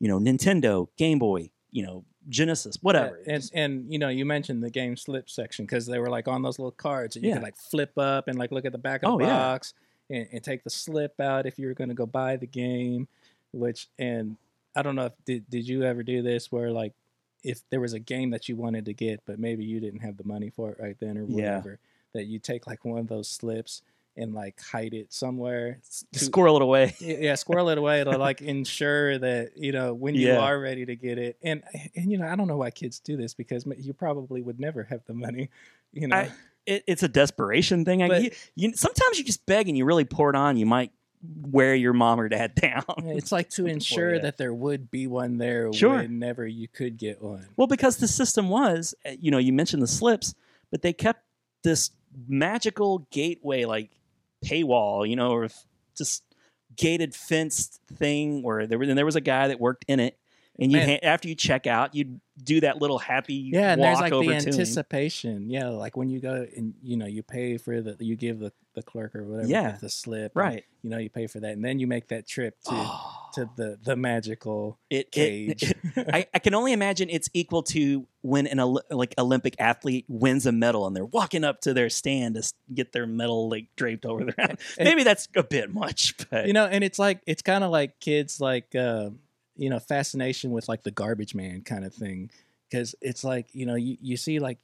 [0.00, 3.18] you know, Nintendo, Game Boy, you know, Genesis, whatever.
[3.26, 6.28] Yeah, and and you know, you mentioned the game slip section because they were like
[6.28, 7.36] on those little cards, and you Yeah.
[7.36, 9.36] could like flip up and like look at the back of Oh, the yeah.
[9.36, 9.74] box
[10.10, 13.08] and, and take the slip out if you were going to go buy the game.
[13.52, 14.36] Which and
[14.74, 16.92] I don't know if did did you ever do this where like
[17.44, 20.16] if there was a game that you wanted to get but maybe you didn't have
[20.16, 21.56] the money for it right then or Yeah.
[21.58, 21.78] whatever
[22.14, 23.82] that you take like one of those slips
[24.16, 25.80] and like hide it somewhere
[26.12, 26.94] to- Squirrel it away.
[27.00, 30.38] yeah, squirrel it away to like ensure that you know when you Yeah.
[30.38, 31.36] are ready to get it.
[31.42, 31.62] And
[31.96, 34.84] and you know, I don't know why kids do this because you probably would never
[34.84, 35.50] have the money.
[35.92, 36.30] You know, I-
[36.66, 38.02] It, it's a desperation thing.
[38.02, 40.56] I, But- you, you, sometimes you just beg and you really pour it on.
[40.56, 40.92] You might
[41.42, 42.84] wear your mom or dad down.
[42.98, 45.96] it's like to ensure that there would be one there Sure.
[45.96, 47.46] whenever you could get one.
[47.56, 50.34] Well, because the system was, uh, you know, you mentioned the slips,
[50.70, 51.22] but they kept
[51.62, 51.90] this
[52.28, 53.90] magical gateway, like
[54.44, 55.48] paywall, you know, or
[55.96, 56.22] just
[56.76, 60.18] gated fenced thing where there was, and there was a guy that worked in it.
[60.58, 64.00] And you ha- after you check out, you'd do that little happy Yeah, and there's
[64.00, 65.50] like the anticipation.
[65.50, 68.52] Yeah, like when you go and you know you pay for the you give the,
[68.74, 69.76] the clerk or whatever Yeah.
[69.80, 70.64] the slip, and, Right.
[70.82, 73.50] you know you pay for that, and then you make that trip to Oh, to
[73.56, 75.74] the the magical it, it, cage.
[75.96, 78.58] I, I can only imagine it's equal to when an
[78.90, 82.92] like Olympic athlete wins a medal and they're walking up to their stand to get
[82.92, 84.58] their medal like draped over their head.
[84.78, 87.70] And- Maybe that's a bit much, but you know and it's like it's kind of
[87.70, 89.10] like kids like uh,
[89.56, 92.30] you know fascination with like the garbage man kind of thing
[92.70, 94.58] because it's like you know you, you see like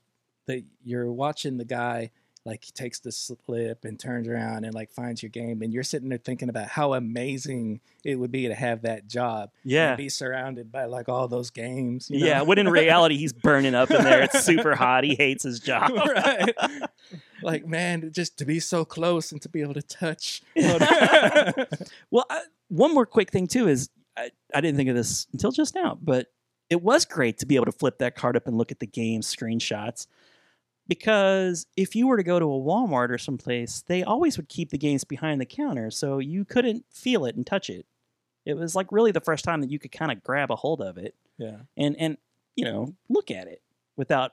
[0.46, 2.10] the you're watching the guy
[2.44, 5.82] like he takes the slip and turns around and like finds your game and you're
[5.82, 9.90] sitting there thinking about how amazing it would be to have that job yeah.
[9.90, 12.26] and be surrounded by like all those games you know?
[12.26, 14.22] Yeah, when in reality he's burning up in there.
[14.22, 15.04] It's super hot.
[15.04, 15.90] He hates his job.
[15.96, 16.54] right
[17.42, 20.42] like man just to be so close and to be able to touch
[22.10, 25.50] Well, I, one more quick thing too is I, I didn't think of this until
[25.50, 26.28] just now, but
[26.68, 28.86] it was great to be able to flip that card up and look at the
[28.86, 30.06] game screenshots.
[30.90, 34.70] Because if you were to go to a Walmart or someplace, they always would keep
[34.70, 37.86] the games behind the counter, so you couldn't feel it and touch it.
[38.44, 40.80] It was like really the first time that you could kind of grab a hold
[40.82, 42.18] of it yeah and and
[42.54, 43.62] you know look at it.
[43.96, 44.32] without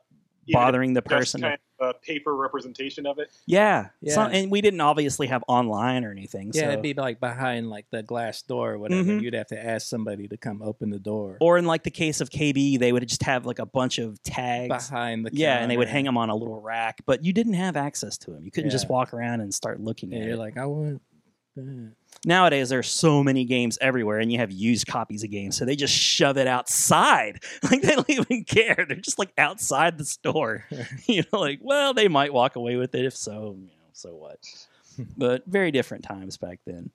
[0.53, 1.41] bothering the just person.
[1.41, 3.29] kind of a paper representation of it.
[3.45, 4.13] yeah, Yeah.
[4.15, 6.51] So- and we didn't obviously have online or anything.
[6.53, 6.67] Yeah, so.
[6.69, 9.03] it'd be like behind like the glass door or whatever.
[9.11, 9.21] Mhm.
[9.21, 12.19] You'd have to ask somebody to come open the door or in like the case
[12.21, 14.89] of KB, they would just have like a bunch of tags.
[14.89, 17.53] behind the Yeah, and they would hang them on a little rack, but you didn't
[17.53, 18.43] have access to them.
[18.43, 20.39] You couldn't just walk around and start looking And at you're it.
[20.39, 21.01] like, I want
[21.55, 21.93] that.
[22.25, 25.75] Nowadays, there's so many games everywhere, and you have used copies of games, so they
[25.75, 27.43] just shove it outside.
[27.69, 28.85] Like they don't even care.
[28.87, 30.65] They're just like outside the store.
[31.05, 33.55] you know, like well, they might walk away with it if so.
[33.59, 34.39] You know, so what?
[35.17, 36.91] but very different times back then.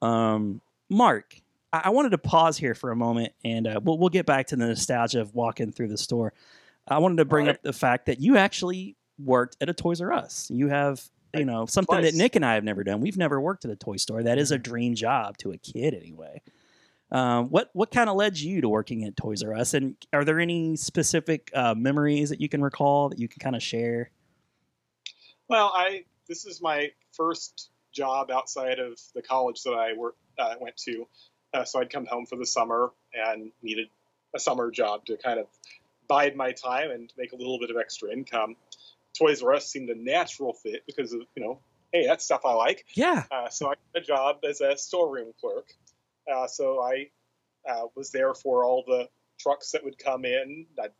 [0.00, 1.36] Um, Mark,
[1.72, 4.48] I-, I wanted to pause here for a moment, and uh, we'll we'll get back
[4.48, 6.32] to the nostalgia of walking through the store.
[6.86, 7.56] I wanted to bring Alright.
[7.56, 10.50] up the fact that you actually worked at a Toys R Us.
[10.50, 11.02] You have,
[11.34, 13.00] you know, something that Nick and I have never done.
[13.00, 14.22] We've never worked at a toy store.
[14.22, 16.42] That is a dream job to a kid, anyway.
[17.10, 20.24] Um, what what kind of led you to working at Toys R Us, and are
[20.24, 24.10] there any specific uh, memories that you can recall that you can kind of share?
[25.48, 30.54] Well, I this is my first job outside of the college that I work uh,
[30.58, 31.06] went to.
[31.52, 33.88] Uh, so I'd come home for the summer and needed
[34.34, 35.46] a summer job to kind of
[36.08, 38.56] bide my time and make a little bit of extra income.
[39.18, 41.60] Toys R Us seemed a natural fit because of you know,
[41.92, 42.84] hey, that's stuff I like.
[42.94, 45.68] Yeah, Uh, so I got a job as a storeroom clerk.
[46.32, 47.08] Uh, so I
[47.68, 50.66] uh, was there for all the trucks that would come in.
[50.82, 50.92] I'd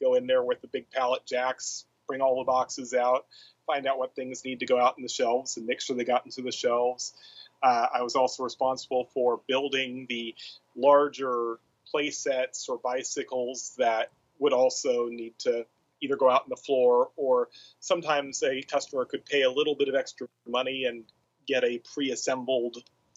[0.00, 3.26] go in there with the big pallet jacks, bring all the boxes out,
[3.66, 6.04] find out what things need to go out in the shelves, and make sure they
[6.04, 7.14] got into the shelves.
[7.62, 10.34] Uh, I was also responsible for building the
[10.76, 11.58] larger
[11.90, 15.64] play sets or bicycles that would also need to
[16.04, 17.48] either go out on the floor or
[17.80, 21.04] sometimes a customer could pay a little bit of extra money and
[21.46, 22.76] get a pre-assembled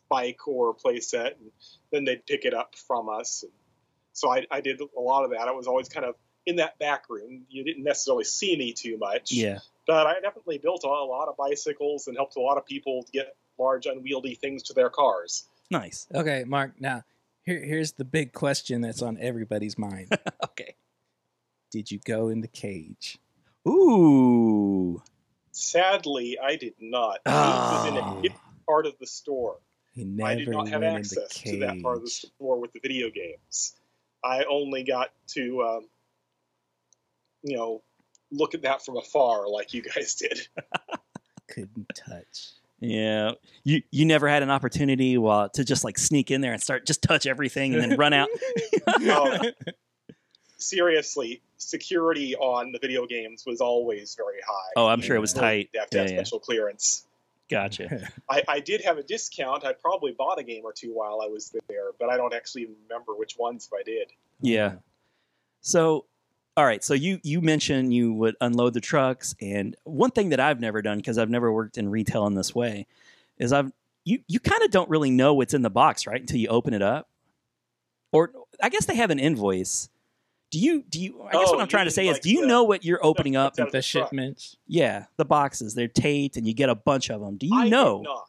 [0.10, 1.52] bike or playset, and
[1.92, 3.44] then they'd pick it up from us.
[3.44, 3.52] And
[4.14, 5.48] so I, I did a lot of that.
[5.48, 7.46] I was always kind of in that back room.
[7.50, 9.60] You didn't necessarily see me too much, yeah.
[9.86, 13.36] but I definitely built a lot of bicycles and helped a lot of people get
[13.60, 15.48] large, unwieldy things to their cars.
[15.70, 16.08] Nice.
[16.14, 16.80] Okay, Mark.
[16.80, 17.04] Now,
[17.44, 20.18] here, here's the big question that's on everybody's mind.
[20.44, 20.76] Okay.
[21.72, 23.18] Did you go in the cage?
[23.68, 25.02] Ooh.
[25.52, 27.20] Sadly, I did not.
[27.26, 28.24] It was in a Oh.
[28.68, 29.58] part of the store.
[29.94, 32.10] He I never did not have went in access the to that part of the
[32.10, 33.76] store with the video games.
[34.24, 35.90] I only got to, um,
[37.44, 37.82] you know,
[38.32, 40.48] look at that from afar like you guys did.
[41.48, 42.52] Couldn't touch.
[42.80, 43.32] Yeah.
[43.64, 46.86] You you never had an opportunity well, to just like sneak in there and start
[46.86, 48.30] just touch everything and then run out.
[48.88, 49.52] Oh,
[50.58, 54.72] seriously, security on the video games was always very high.
[54.76, 55.70] Oh, I'm sure it was tight.
[55.74, 56.20] You have to have Yeah, yeah.
[56.20, 57.06] special clearance.
[57.50, 58.10] Gotcha.
[58.30, 59.66] I, I did have a discount.
[59.66, 62.68] I probably bought a game or two while I was there, but I don't actually
[62.84, 64.12] remember which ones if I did.
[64.42, 64.76] Yeah.
[65.62, 66.06] So,
[66.56, 66.84] all right.
[66.84, 70.82] So you you mentioned you would unload the trucks, and one thing that I've never
[70.82, 72.86] done because I've never worked in retail in this way
[73.38, 73.72] is I've
[74.04, 76.74] you you kind of don't really know what's in the box right until you open
[76.74, 77.08] it up,
[78.12, 79.90] or I guess they have an invoice.
[80.52, 81.22] Do you do you?
[81.24, 82.86] I guess Oh, what I'm trying to mean say is, do you the- know what
[82.86, 83.56] you're opening up?
[83.56, 84.56] that's The the shipments.
[84.66, 87.36] Yeah, the boxes they're taped, and you get a bunch of them.
[87.38, 87.98] Do you I know?
[87.98, 88.28] did not,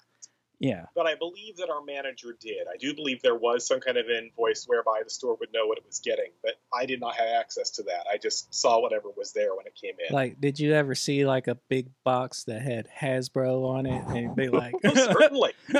[0.58, 0.86] Yeah.
[0.96, 2.66] but I believe that our manager did.
[2.66, 5.78] I do believe there was some kind of invoice whereby the store would know what
[5.78, 8.06] it was getting, but I did not have access to that.
[8.12, 10.12] I just saw whatever was there when it came in.
[10.12, 14.34] Like, did you ever see like a big box that had Hasbro on it, and
[14.34, 15.52] be like, oh, Certainly.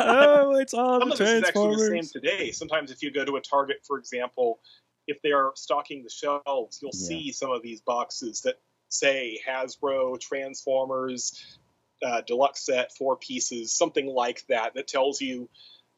[0.00, 2.50] "Oh, it's all Some the of this is actually the same today.
[2.52, 4.60] Sometimes, if you go to a Target, for example,
[5.08, 7.08] if they are stocking the shelves, you'll Yeah.
[7.08, 11.58] see some of these boxes that say Hasbro, Transformers,
[12.02, 15.48] uh, deluxe set, four pieces, something like that, that tells you,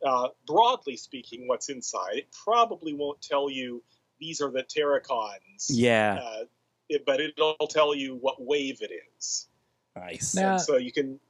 [0.03, 2.17] uh, broadly speaking, what's inside.
[2.17, 3.83] It probably won't tell you
[4.19, 6.21] these are the Terrorcons, yeah.
[6.23, 6.45] uh,
[6.89, 9.49] it, but it'll tell you what wave it is.
[9.97, 10.35] Nice.
[10.35, 11.21] Now- so you can,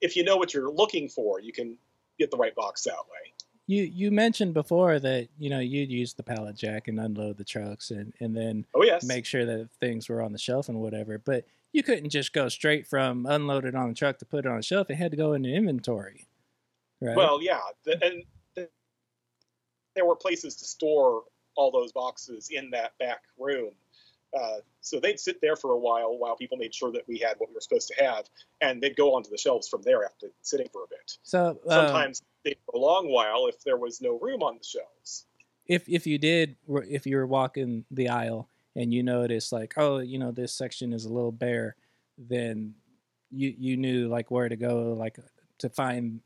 [0.00, 1.78] if you know what you're looking for, you can
[2.18, 3.32] get the right box that way.
[3.70, 7.44] You you mentioned before that you know you'd use the pallet jack and unload the
[7.44, 9.04] trucks and and then Oh yes.
[9.04, 11.18] make sure that things were on the shelf and whatever.
[11.18, 14.48] But you couldn't just go straight from unload it on the truck to put it
[14.48, 14.90] on the shelf.
[14.90, 16.26] It had to go in the inventory,
[17.00, 17.16] right?
[17.16, 18.24] Well, yeah, the, and
[18.56, 18.68] the,
[19.94, 21.22] there were places to store
[21.54, 23.70] all those boxes in that back room.
[24.38, 27.34] Uh, so they'd sit there for a while while people made sure that we had
[27.38, 28.24] what we were supposed to have,
[28.60, 31.16] and they'd go onto the shelves from there after sitting for a bit.
[31.22, 35.26] so uh, Sometimes they a long while if there was no room on the shelves.
[35.66, 36.56] if if you did
[36.88, 40.92] if you were walking the aisle and you noticed like oh you know this section
[40.92, 41.74] is a little bare
[42.16, 42.72] then
[43.30, 45.18] you you knew like where to go like
[45.58, 46.20] to find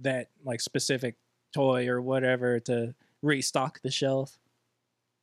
[0.00, 1.14] that like specific
[1.54, 4.38] toy or whatever to restock the shelf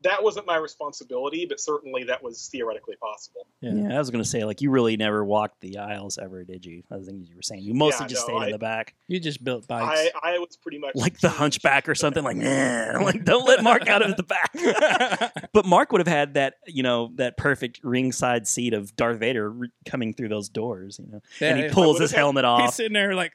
[0.03, 3.47] that wasn't my responsibility, but certainly that was theoretically possible.
[3.61, 3.73] Yeah.
[3.73, 6.83] Yeah, I was gonna say like you really never walked the aisles ever, did you?
[6.91, 9.19] I think you were saying you mostly Yeah, just no, stayed in the back, You
[9.19, 10.11] just built bikes.
[10.23, 12.23] I, I was pretty much like the Hunchback or something.
[12.23, 15.49] Like, nah, like don't let Mark out of the back.
[15.53, 19.49] but Mark would have had that, you know, that perfect ringside seat of Darth Vader
[19.49, 22.61] re- coming through those doors, you know, Yeah, and he pulls would've his had- off.
[22.61, 23.33] He's sitting there like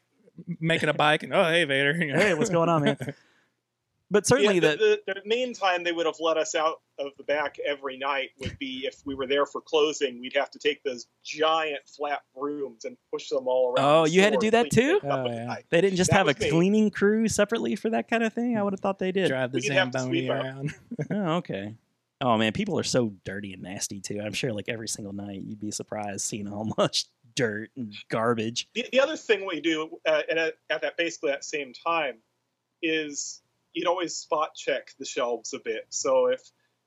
[0.61, 2.96] making a bike, and oh hey Vader, Hey, what's going on, man?
[4.12, 6.83] But certainly yeah, that the, the, the main time they would have let us out
[6.98, 10.20] of the back every night would be if we were there for closing.
[10.20, 13.87] We'd have to take those giant flat brooms and push them all around.
[13.87, 15.01] Oh, you had to do that too?
[15.03, 15.57] Oh, yeah.
[15.70, 16.51] they didn't just that have a me.
[16.51, 18.59] cleaning crew separately for that kind of thing.
[18.59, 19.29] I would have thought they did.
[19.29, 20.75] drive the We'd have to Zamboni around.
[21.11, 21.75] Oh, okay.
[22.20, 24.20] Oh man, people are so dirty and nasty too.
[24.22, 28.68] I'm sure like every single night you'd be surprised seeing how much dirt and garbage.
[28.75, 32.16] The, the other thing we do uh, at, at that basically that same time
[32.83, 33.40] is
[33.74, 35.87] you'd always spot check the shelves a bit.
[35.90, 36.40] So if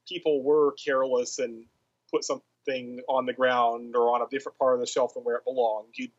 [0.08, 1.65] people were careless and
[2.12, 5.36] put something on the ground or on a different part of the shelf than where
[5.38, 6.12] it belonged, you'd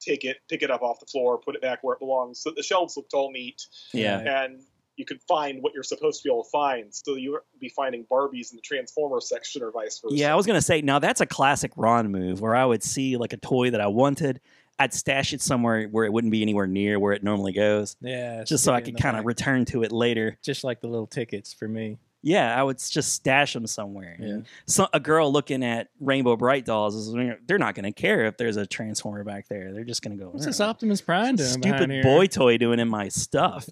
[0.00, 2.40] take it, pick it up off the floor, put it back where it belongs.
[2.40, 4.44] So the shelves looked all neat, Yeah.
[4.44, 4.60] and
[4.96, 6.92] you could find what you're supposed to be able to find.
[6.94, 10.14] So you would be finding Barbies in the Transformer section or vice versa.
[10.14, 13.16] Yeah, I was gonna say now that's a classic Ron move where I would see
[13.16, 14.40] like a toy that I wanted,
[14.78, 18.42] I'd stash it somewhere where it wouldn't be anywhere near where it normally goes, Yeah,
[18.44, 20.36] just so I stick it in could kind of return to it later.
[20.42, 21.98] just like the little tickets for me.
[22.24, 24.16] Yeah, I would just stash them somewhere.
[24.20, 24.38] Yeah.
[24.66, 27.12] So a girl looking at Rainbow Brite dolls is
[27.46, 29.72] they're not going to care if there's a transformer back there.
[29.72, 30.30] They're just going to go.
[30.30, 31.48] What's "Eh, this Optimus Prime doing?
[31.48, 33.68] stupid here?" boy toy doing in my stuff.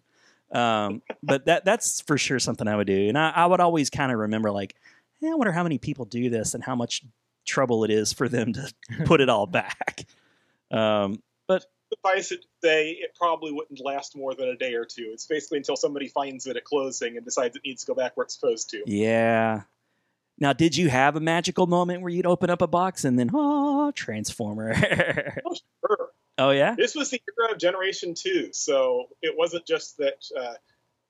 [0.52, 3.88] Um, but that that's for sure something I would do, and I, I would always
[3.88, 4.74] kind of remember like,
[5.22, 7.04] "Eh, I wonder how many people do this and how much
[7.46, 8.72] trouble it is for them to
[9.04, 10.06] put it all back.
[10.70, 14.84] Um, but suffice it to say, it probably wouldn't last more than a day or
[14.84, 15.10] two.
[15.12, 18.16] It's basically until somebody finds it at closing and decides it needs to go back
[18.16, 18.82] where it's supposed to.
[18.86, 19.62] yeah.
[20.42, 23.30] Now, did you have a magical moment where you'd open up a box and then,
[23.34, 24.74] oh, Transformer?
[24.74, 26.08] Sure.
[26.38, 26.74] oh yeah.
[26.76, 30.54] This was the era of Generation 2, so it wasn't just that uh,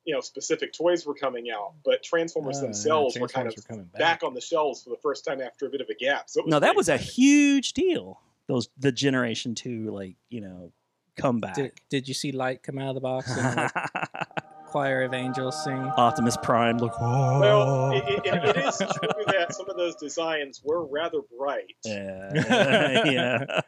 [0.04, 3.54] you know specific toys were coming out, but Transformers Oh, yeah, themselves were kind of
[3.56, 4.24] were coming back.
[4.24, 6.28] on the shelves for the first time after a bit of a gap.
[6.28, 8.20] So it was No, that pretty was a huge deal.
[8.50, 10.72] Those the Generation Two, like you know,
[11.16, 11.54] comeback.
[11.54, 13.72] Did, did you see light come out of the box and like,
[14.66, 15.76] choir of angels sing?
[15.76, 17.00] Optimus Prime, look.
[17.00, 21.76] Well, it, it, it is true that some of those designs were rather bright.
[21.84, 23.60] Yeah, yeah.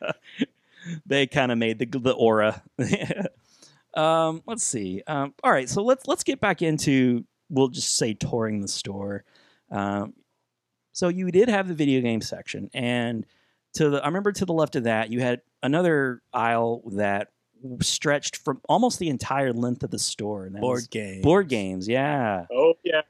[1.07, 2.61] they kind of made the the aura.
[3.95, 5.05] um, let's see.
[5.07, 9.23] Um, all right, so let's let's get back into we'll just say touring the store.
[9.71, 10.15] Um,
[10.91, 13.25] so you did have the video game section, and
[13.75, 17.29] to the I remember to the left of that you had another aisle that
[17.81, 21.23] stretched from almost the entire length of the store, and that Board game.
[21.23, 21.87] board games.
[21.89, 22.47] Yeah.
[22.53, 23.03] Oh yeah,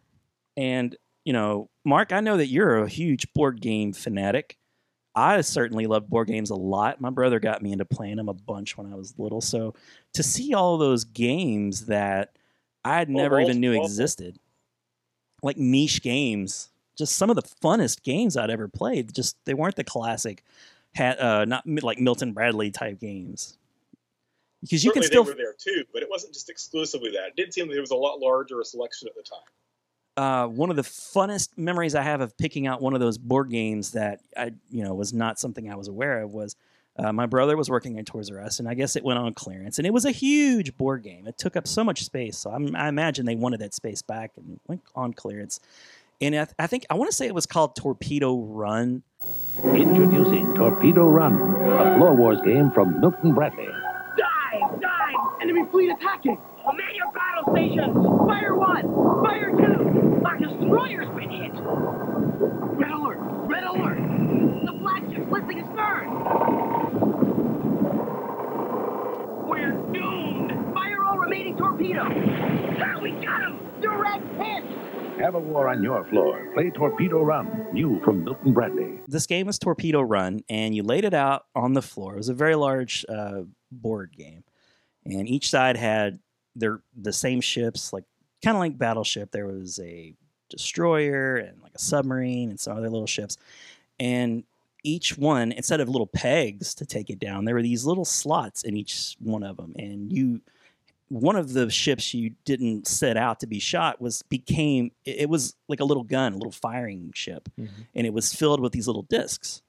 [0.56, 0.94] And,
[1.24, 4.58] you know, Mark, I know that you're a huge board game fanatic.
[5.14, 7.00] I certainly love board games a lot.
[7.00, 9.40] My brother got me into playing them a bunch when I was little.
[9.40, 9.74] So
[10.14, 12.36] to see all those games that
[12.84, 13.90] I had Oh, never balls- even knew balls.
[13.92, 14.38] existed,
[15.42, 19.14] like niche games, just some of the funnest games I'd ever played.
[19.14, 20.44] Just they weren't the classic,
[20.96, 23.58] ha- uh, not like Milton Bradley type games.
[24.60, 27.28] Because you can still they were there too, but it wasn't just exclusively that.
[27.28, 29.40] It did seem that there was a lot larger a selection at the time.
[30.16, 33.50] uh, one of the funnest memories I have of picking out one of those board
[33.50, 36.56] games that I, you know, was not something I was aware of was
[36.98, 39.32] uh, my brother was working at Toys R Us, and I guess it went on
[39.32, 41.26] clearance, and it was a huge board game.
[41.26, 44.32] It took up so much space, so I'm, I imagine they wanted that space back
[44.36, 45.60] and went on clearance.
[46.20, 49.02] And I, th- I think I want to say it was called Torpedo Run.
[49.64, 53.66] Introducing Torpedo Run, a Floor Wars game from Milton Bradley.
[53.66, 54.80] Dive!
[54.80, 55.16] Dive!
[55.40, 56.38] Enemy fleet attacking!
[56.64, 57.94] Man your battle stations!
[58.28, 58.82] Fire one!
[59.24, 60.22] Fire two!
[60.24, 61.52] Our destroyer's been hit!
[62.78, 63.18] Red alert!
[63.20, 63.98] Red alert!
[63.98, 66.12] The flagship's listing is burned!
[69.48, 70.72] We're doomed!
[70.74, 72.12] Fire all remaining torpedoes!
[72.80, 73.58] Ah, we got him!
[73.80, 74.64] Direct hit!
[75.22, 76.50] Have a war on your floor.
[76.52, 78.98] Play Torpedo Run, new from Milton Bradley.
[79.06, 82.14] This game was Torpedo Run, and you laid it out on the floor.
[82.14, 84.42] It was a very large uh, board game,
[85.04, 86.18] and each side had
[86.56, 88.02] their the same ships, like
[88.44, 89.30] kind of like Battleship.
[89.30, 90.12] There was a
[90.50, 93.38] destroyer and like a submarine and some other little ships,
[94.00, 94.42] and
[94.82, 98.64] each one instead of little pegs to take it down, there were these little slots
[98.64, 100.40] in each one of them, and you.
[101.12, 105.54] One of the ships you didn't set out to be shot was became it was
[105.68, 107.48] like a little gun, a little firing ship,
[107.94, 109.60] and it was filled with these little discs.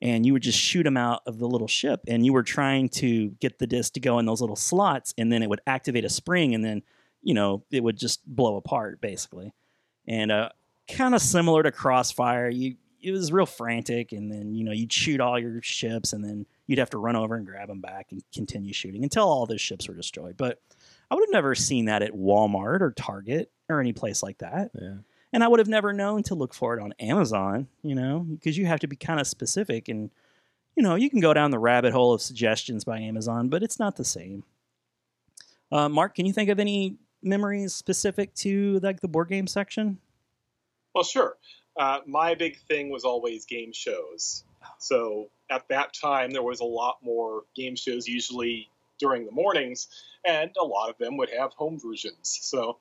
[0.00, 2.00] And you would just shoot them out of the little ship.
[2.06, 5.14] And you were trying to get the disc to go in those little slots.
[5.16, 6.54] And then it would activate a spring.
[6.54, 6.82] And then
[7.22, 9.52] you know it would just blow apart basically.
[10.06, 10.50] And uh,
[10.88, 12.48] kind of similar to Crossfire.
[12.48, 16.24] You it was real frantic, and then you know you'd shoot all your ships, and
[16.24, 19.46] then you'd have to run over and grab them back and continue shooting until all
[19.46, 20.36] those ships were destroyed.
[20.36, 20.60] But
[21.10, 24.70] I would have never seen that at Walmart or Target or any place like that.
[24.74, 24.96] Yeah.
[25.32, 28.56] And I would have never known to look for it on Amazon, you know, because
[28.56, 30.10] you have to be kind of specific and
[30.76, 33.78] you know, you can go down the rabbit hole of suggestions by Amazon, but it's
[33.78, 34.44] not the same.
[35.72, 39.98] Uh, Mark, can you think of any memories specific to like the board game section?
[40.94, 41.36] Well, sure.
[41.76, 44.44] Uh, my big thing was always game shows.
[44.78, 49.88] So at that time, there was a lot more game shows, usually during the mornings,
[50.24, 52.38] and a lot of them would have home versions.
[52.42, 52.78] So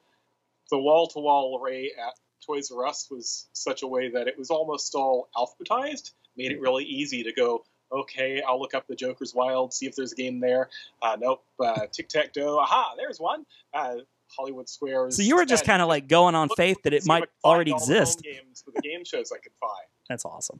[0.72, 2.14] the wall to wall array at
[2.46, 6.60] Toys R Us was such a way that it was almost all alphabetized, made it
[6.60, 10.16] really easy to go, okay, I'll look up the Joker's Wild, see if there's a
[10.16, 10.70] game there.
[11.02, 13.46] Uh, nope, uh, Tic Tac Toe, aha, there's one.
[13.74, 13.98] Uh,
[14.36, 15.16] Hollywood Squares.
[15.16, 17.12] So you were just kind of like going on look- faith that it see if
[17.12, 18.22] I might already all the exist.
[18.24, 19.88] Games for the game shows I could find.
[20.10, 20.60] That's awesome.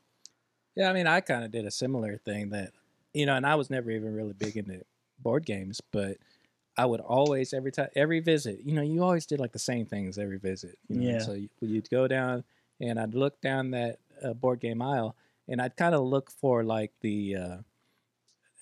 [0.76, 2.72] Yeah, I mean, I kind of did a similar thing that,
[3.14, 4.82] you know, and I was never even really big into
[5.20, 6.18] board games, but
[6.78, 9.86] I would always every time every visit, you know, you always did like the same
[9.86, 10.78] things every visit.
[10.90, 11.10] You know?
[11.12, 11.20] Yeah.
[11.20, 12.44] So you, you'd go down
[12.82, 15.16] and I'd look down that uh, board game aisle,
[15.48, 17.58] and I'd kind of look for like the uh,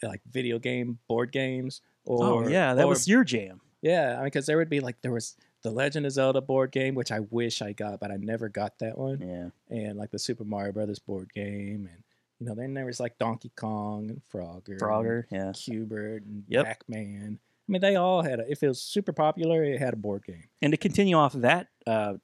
[0.04, 1.82] like video game board games.
[2.06, 3.62] Or oh yeah, that or- was your jam.
[3.82, 6.72] yeah, I mean, because there would be like there was the Legend of Zelda board
[6.72, 9.50] game, which I wish I got, but I never got that one Yeah.
[9.76, 12.03] and like the Super Mario Brothers board game, and
[12.44, 15.46] you know, then there was like Donkey Kong and Frogger, Frogger, yeah.
[15.48, 16.66] and Q*bert, and Yep.
[16.66, 17.40] Pac-Man.
[17.68, 18.40] I mean, they all had.
[18.42, 20.44] A, if it was super popular, it had a board game.
[20.62, 22.16] And to continue off of that, uh,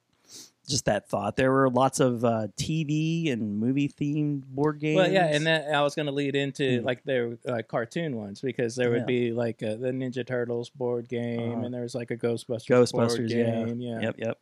[0.68, 4.96] just that thought, there were lots of uh, TV and movie themed board games.
[4.96, 6.84] Well, yeah, and then I was going to lead into Hmm.
[6.86, 9.04] like their uh, cartoon ones because there would Yeah.
[9.06, 11.62] be like uh, the Ninja Turtles board game, Uh-huh.
[11.64, 13.64] and there was like a Ghostbusters, board Ghostbusters, yeah.
[13.64, 13.80] game.
[13.80, 14.38] Yeah, Yep, yep.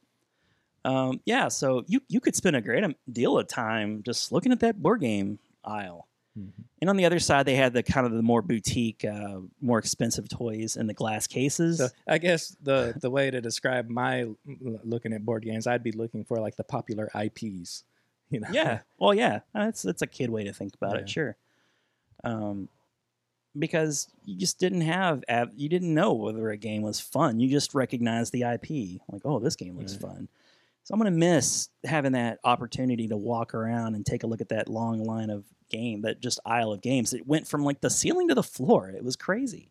[0.84, 4.60] Um, yeah, so you you could spend a great deal of time just looking at
[4.60, 5.38] that board game
[5.68, 6.08] aisle.
[6.38, 6.52] Mhm.
[6.80, 9.78] And on the other side, they had the kind of the more boutique, uh, more
[9.78, 11.78] expensive toys in the glass cases.
[11.78, 14.26] So I guess the the way to describe my
[14.84, 17.84] looking at board games, I'd be looking for like the popular IPs.
[18.30, 21.00] You know, yeah, well, yeah, that's that's a kid way to think about Yeah.
[21.02, 21.36] it, sure.
[22.24, 22.68] Um,
[23.58, 27.40] because you just didn't have av- you didn't know whether a game was fun.
[27.40, 30.02] You just recognized the IP, like, oh, this game looks Right.
[30.02, 30.28] fun.
[30.88, 34.48] So I'm gonna miss having that opportunity to walk around and take a look at
[34.48, 37.12] that long line of game, that just aisle of games.
[37.12, 38.88] It went from like the ceiling to the floor.
[38.88, 39.70] It was crazy.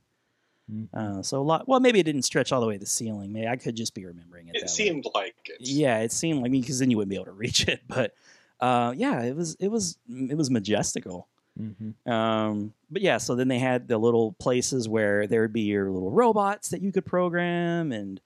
[0.71, 0.89] Mhm.
[0.93, 1.67] Uh, so a lot.
[1.67, 3.33] Well, maybe it didn't stretch all the way to the ceiling.
[3.33, 4.57] Maybe I could just be remembering it.
[4.57, 4.67] It that way.
[4.67, 5.57] seemed like it.
[5.59, 7.81] Yeah, it seemed like me because then you wouldn't be able to reach it.
[7.87, 8.13] But
[8.59, 11.27] uh, yeah, it was it was it was majestical.
[11.59, 11.95] Mhm.
[12.07, 15.89] Um, but yeah, so then they had the little places where there would be your
[15.89, 18.21] little robots that you could program, and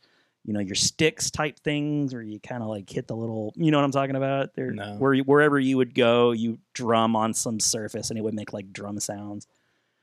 [0.45, 3.69] you know your sticks type things, where you kind of like hit the little, you
[3.71, 4.53] know what I'm talking about?
[4.55, 4.95] There, No.
[4.97, 8.51] where you- wherever you would go, you drum on some surface, and it would make
[8.53, 9.47] like drum sounds.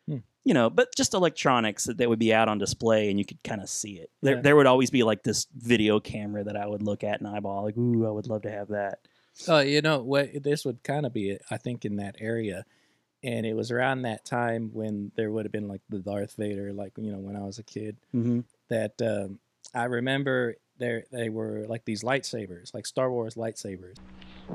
[0.07, 0.19] Hmm.
[0.45, 3.43] You know, but just electronics that, that would be out on display, and you could
[3.43, 4.11] kind of see it.
[4.23, 4.41] There, Yeah.
[4.43, 7.65] there would always be like this video camera that I would look at and eyeball,
[7.65, 9.01] like, ooh, I would love to have that.
[9.47, 10.43] Oh, you know what?
[10.43, 12.65] This would kind of be, I think, in that area,
[13.23, 16.73] and it was around that time when there would have been like the Darth Vader,
[16.73, 17.97] like you know, when I was a kid.
[18.15, 18.41] Mm-hmm.
[18.69, 19.39] That um,
[19.75, 23.97] I remember there they were like these lightsabers, like Star Wars lightsabers.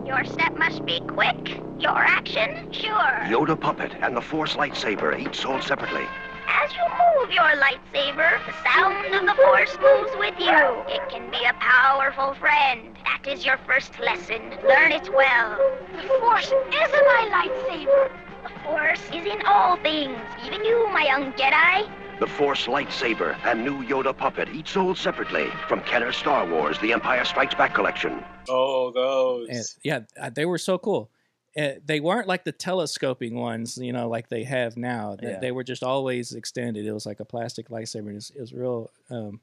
[0.05, 1.61] Your step must be quick.
[1.79, 3.19] Your action, sure.
[3.23, 6.05] Yoda puppet and the Force lightsaber, each sold separately.
[6.47, 10.83] As you move your lightsaber, the sound of the Force moves with you.
[10.93, 12.95] It can be a powerful friend.
[13.03, 14.41] That is your first lesson.
[14.67, 15.57] Learn it well.
[15.93, 18.11] The Force is my lightsaber.
[18.43, 21.89] The Force is in all things, even you, my young Jedi.
[22.19, 26.93] The Force lightsaber and new Yoda puppet, each sold separately from Kenner Star Wars: The
[26.93, 28.23] Empire Strikes Back collection.
[28.47, 29.49] Oh, those.
[29.49, 31.09] And yeah, uh, they were so cool.
[31.57, 35.15] Uh, they weren't like the telescoping ones, you know, like they have now.
[35.19, 35.39] They, Yeah.
[35.39, 36.85] they were just always extended.
[36.85, 37.99] It was like a plastic lightsaber.
[37.99, 39.39] And it, was, it was real, um,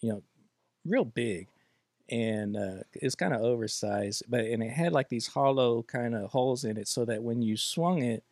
[0.00, 0.22] you know,
[0.84, 1.48] real big,
[2.08, 4.24] and uh, it's kind of oversized.
[4.28, 7.42] But and it had like these hollow kind of holes in it, so that when
[7.42, 8.22] you swung it,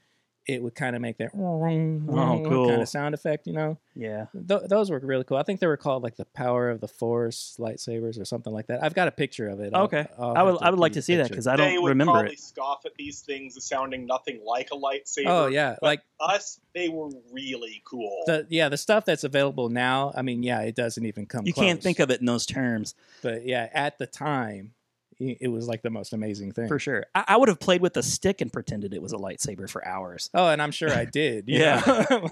[0.47, 2.80] it would kind of make that kind Oh, cool.
[2.80, 3.47] of sound effect.
[3.49, 4.26] You know, Yeah.
[4.49, 5.36] Th- those were really cool.
[5.38, 8.68] I think they were called like the Power of the Force lightsabers or something like
[8.68, 8.82] that.
[8.82, 9.74] I've got a picture of it.
[9.74, 10.07] I'll- Okay.
[10.18, 12.32] I'll I would I would like to see that because I don't would remember probably
[12.34, 12.40] it.
[12.40, 15.24] scoff at these things as sounding nothing like a lightsaber.
[15.26, 18.22] Oh yeah, but like us, they were really cool.
[18.26, 20.12] the yeah the stuff that's available now.
[20.16, 21.47] I mean, yeah, it doesn't even come.
[21.47, 21.64] You close.
[21.66, 24.86] can't think of it in those terms But yeah, at the time, i-
[25.19, 26.69] it was like the most amazing thing.
[26.69, 27.05] for sure.
[27.14, 29.87] I, I would have played with the stick and pretended it was a lightsaber for
[29.87, 30.31] hours.
[30.35, 31.45] Oh, and I'm sure I did.
[31.49, 31.81] Yeah.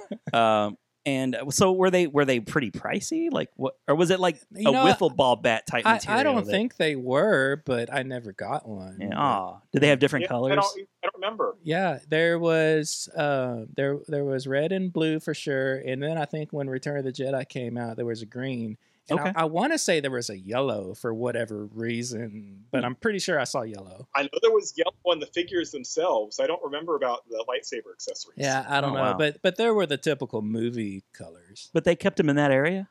[0.33, 0.77] Um,
[1.07, 3.31] And uh, so were they were they pretty pricey?
[3.31, 6.21] Like what or was it like You a know, wiffle ball bat type I, material?
[6.21, 8.97] I don't that- think they were, but I never got one.
[9.01, 9.09] Yeah.
[9.09, 9.61] But- Aw.
[9.73, 10.53] Did they have different Yeah, colors?
[10.53, 11.57] I don't, I don't remember.
[11.63, 16.25] Yeah, there was uh, there there was red and blue for sure, and then I
[16.25, 18.79] think when Return of the Jedi came out, there was a green.
[19.11, 19.33] And Okay.
[19.37, 23.19] I, I want to say there was a yellow for whatever reason, but I'm pretty
[23.19, 24.09] sure I saw yellow.
[24.15, 26.41] I know there was yellow on the figures themselves.
[26.41, 28.39] I don't remember about the lightsaber accessories.
[28.39, 29.19] Yeah, I don't Oh, know, wow.
[29.19, 31.71] but but there were the typical movie colors.
[31.75, 32.89] But they kept them in that area?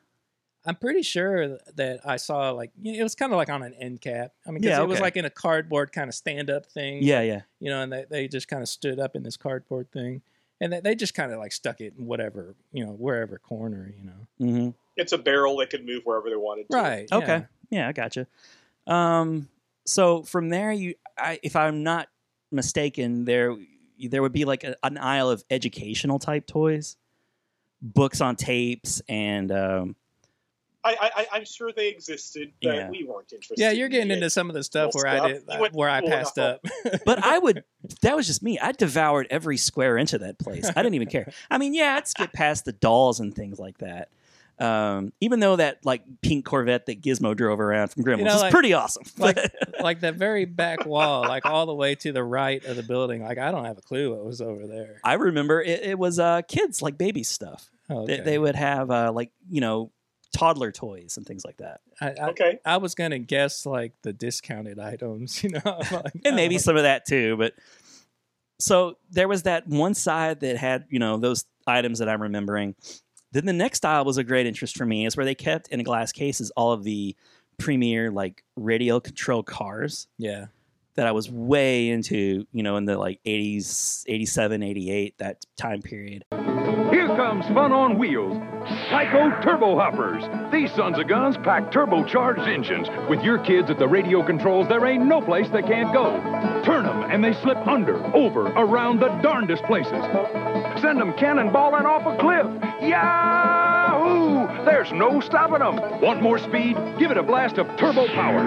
[0.66, 3.62] I'm pretty sure that I saw like you know, it was kind of like on
[3.62, 4.32] an end cap.
[4.46, 7.02] I mean, Yeah, it was like in a cardboard kind of stand up thing.
[7.02, 7.40] Yeah, yeah.
[7.60, 10.22] you know, and they, they just kind of stood up in this cardboard thing,
[10.60, 13.92] and they, they just kind of like stuck it in whatever you know wherever corner,
[13.98, 14.26] you know.
[14.38, 16.76] hmm It's a barrel that could move wherever they wanted to.
[16.76, 17.10] Right.
[17.12, 17.26] Okay.
[17.26, 17.44] yeah.
[17.70, 18.26] Yeah, I gotcha.
[18.86, 19.48] Um,
[19.86, 22.08] so from there, you, I, if I'm not
[22.52, 23.56] mistaken, there
[24.08, 26.96] there would be like a, an aisle of educational type toys,
[27.80, 29.96] books on tapes, and um,
[30.84, 32.90] I, I, I'm sure they existed, but Yeah.
[32.90, 33.58] we weren't interested.
[33.58, 35.74] Yeah, you're getting in into some of the stuff Cool where I did You went
[35.74, 36.60] where I passed up.
[37.06, 37.64] but I would.
[38.02, 38.58] That was just me.
[38.58, 40.66] I devoured every square inch of that place.
[40.68, 41.30] I didn't even care.
[41.50, 44.08] I mean, yeah, I'd skip past the dolls and things like that.
[44.58, 48.42] Um, even though that like pink Corvette that Gizmo drove around from Gremlins know, was
[48.42, 49.02] like- pretty awesome.
[49.18, 49.36] like
[49.80, 53.22] like the very back wall, like all the way to the right of the building.
[53.22, 55.00] Like I don't have a clue what was over there.
[55.02, 57.68] I remember it, it was uh, kids like baby stuff.
[57.90, 58.22] Oh, They, okay.
[58.22, 59.90] they would have uh, like you know
[60.32, 62.58] toddler toys and things like that, I, I, Okay.
[62.64, 65.60] I was gonna guess like the discounted items, you know,
[65.92, 67.36] like, and maybe uh, some of that too.
[67.36, 67.54] But
[68.60, 72.74] so there was that one side that had you know those items that I'm remembering.
[73.34, 75.82] Then the next aisle was a great interest for me, is where they kept in
[75.82, 77.16] glass cases all of the
[77.58, 80.46] premier like radio control cars Yeah,
[80.94, 85.82] that I was way into, you know, in the like 80s, 87, 88, that time
[85.82, 86.24] period.
[86.30, 88.36] Here comes fun on wheels.
[88.88, 90.24] Tyco Turbo Hoppers.
[90.52, 92.88] These sons of guns pack turbocharged engines.
[93.08, 96.12] With your kids at the radio controls, there ain't no place they can't go.
[96.64, 96.83] Turn 'em
[97.14, 99.92] and they slip under, over, around the darndest places.
[100.82, 102.44] Send 'em cannonballing off a cliff.
[102.82, 104.48] Yahoo!
[104.64, 106.00] There's no stopping 'em.
[106.00, 106.76] Want more speed?
[106.98, 108.42] Give it a blast of turbo power.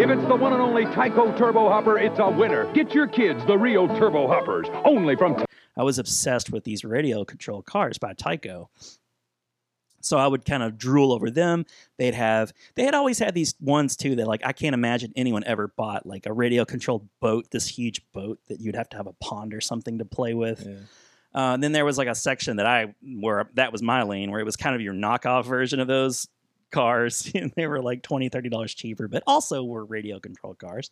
[0.00, 2.64] If it's the one and only Tyco Turbo Hopper, it's a winner.
[2.72, 5.36] Get your kids the real Turbo Hoppers, only from
[5.76, 8.66] I was obsessed with these radio controlled cars by Tyco.
[10.04, 11.66] So I would kind of drool over them.
[11.98, 15.44] They'd have they had always had these ones too that like I can't imagine anyone
[15.44, 19.06] ever bought like a radio controlled boat, this huge boat that you'd have to have
[19.06, 20.64] a pond or something to play with.
[20.66, 20.76] yeah.
[21.34, 24.38] Uh, then there was like a section that I where that was my lane where
[24.38, 26.28] it was kind of your knockoff version of those
[26.70, 27.30] cars.
[27.34, 30.90] and they were like 20 dollars cheaper, but also were radio controlled cars.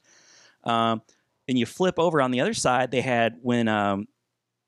[0.65, 1.03] Um,
[1.49, 4.07] and you flip over on the other side, they had when um,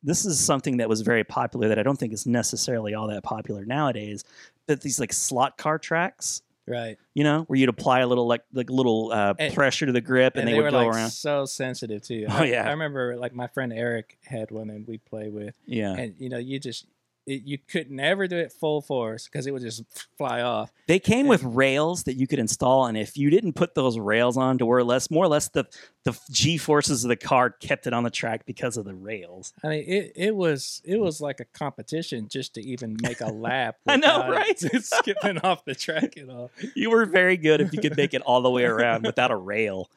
[0.05, 3.23] this is something that was very popular that I don't think is necessarily all that
[3.25, 4.23] popular nowadays.
[4.67, 6.97] But these like slot car tracks, right.
[7.15, 10.01] you know, where you'd apply a little like like little uh, And- pressure to the
[10.01, 11.11] grip, and, And, they, they, would were go like around.
[11.11, 12.27] so sensitive too.
[12.29, 12.67] Oh, I, yeah.
[12.67, 16.29] I remember like my friend Eric had one and we'd play with, Yeah, and you
[16.29, 16.87] know you just
[17.27, 19.83] it, you could never do it full force because it would just
[20.17, 20.71] fly off.
[20.87, 24.37] They came with rails that you could install, and if you didn't put those rails
[24.37, 25.67] on, to where less, more or less, the
[26.05, 29.53] the g forces of the car kept it on the track because of the rails.
[29.63, 33.33] I mean, it, it was it was like a competition just to even make a
[33.33, 33.77] lap.
[33.87, 34.59] I know, right?
[34.81, 36.51] skipping off the track at all.
[36.75, 39.37] You were very good if you could make it all the way around without a
[39.37, 39.91] rail.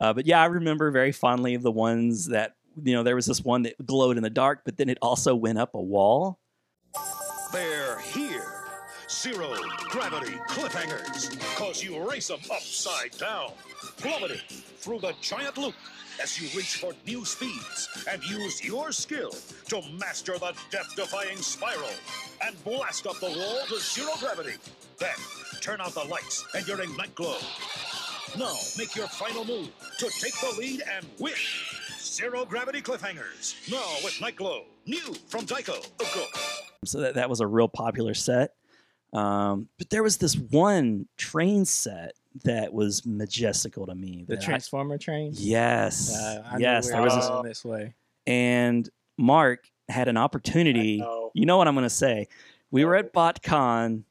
[0.00, 3.02] Uh, but yeah, I remember very fondly of the ones that you know.
[3.02, 5.74] There was this one that glowed in the dark, but then it also went up
[5.74, 6.38] a wall.
[7.52, 8.52] They're here.
[9.08, 9.54] Zero
[9.90, 11.38] gravity cliffhangers.
[11.56, 13.52] Cause you race them upside down.
[13.98, 14.40] Plummeting
[14.78, 15.74] through the giant loop
[16.22, 19.30] as you reach for new speeds and use your skill
[19.68, 21.90] to master the death defying spiral
[22.44, 24.56] and blast up the wall to zero gravity.
[24.98, 25.14] Then
[25.60, 27.38] turn out the lights and your ignite glow.
[28.38, 31.34] Now make your final move to take the lead and win.
[32.04, 33.54] Zero gravity cliffhangers.
[33.70, 34.64] Now with Night Glow.
[34.86, 35.86] New from Tyco.
[35.98, 36.24] Go.
[36.84, 38.54] So that, that was a real popular set.
[39.12, 42.12] Um, but there was this one train set
[42.44, 44.24] that was majestical to me.
[44.28, 45.32] The that I- Transformer train.
[45.34, 47.94] yes, Uh, I yes, there was this, going this way.
[48.26, 50.98] and Mark had an opportunity.
[50.98, 51.30] Know.
[51.34, 52.26] You know what I'm going to say?
[52.72, 54.02] We were at BotCon,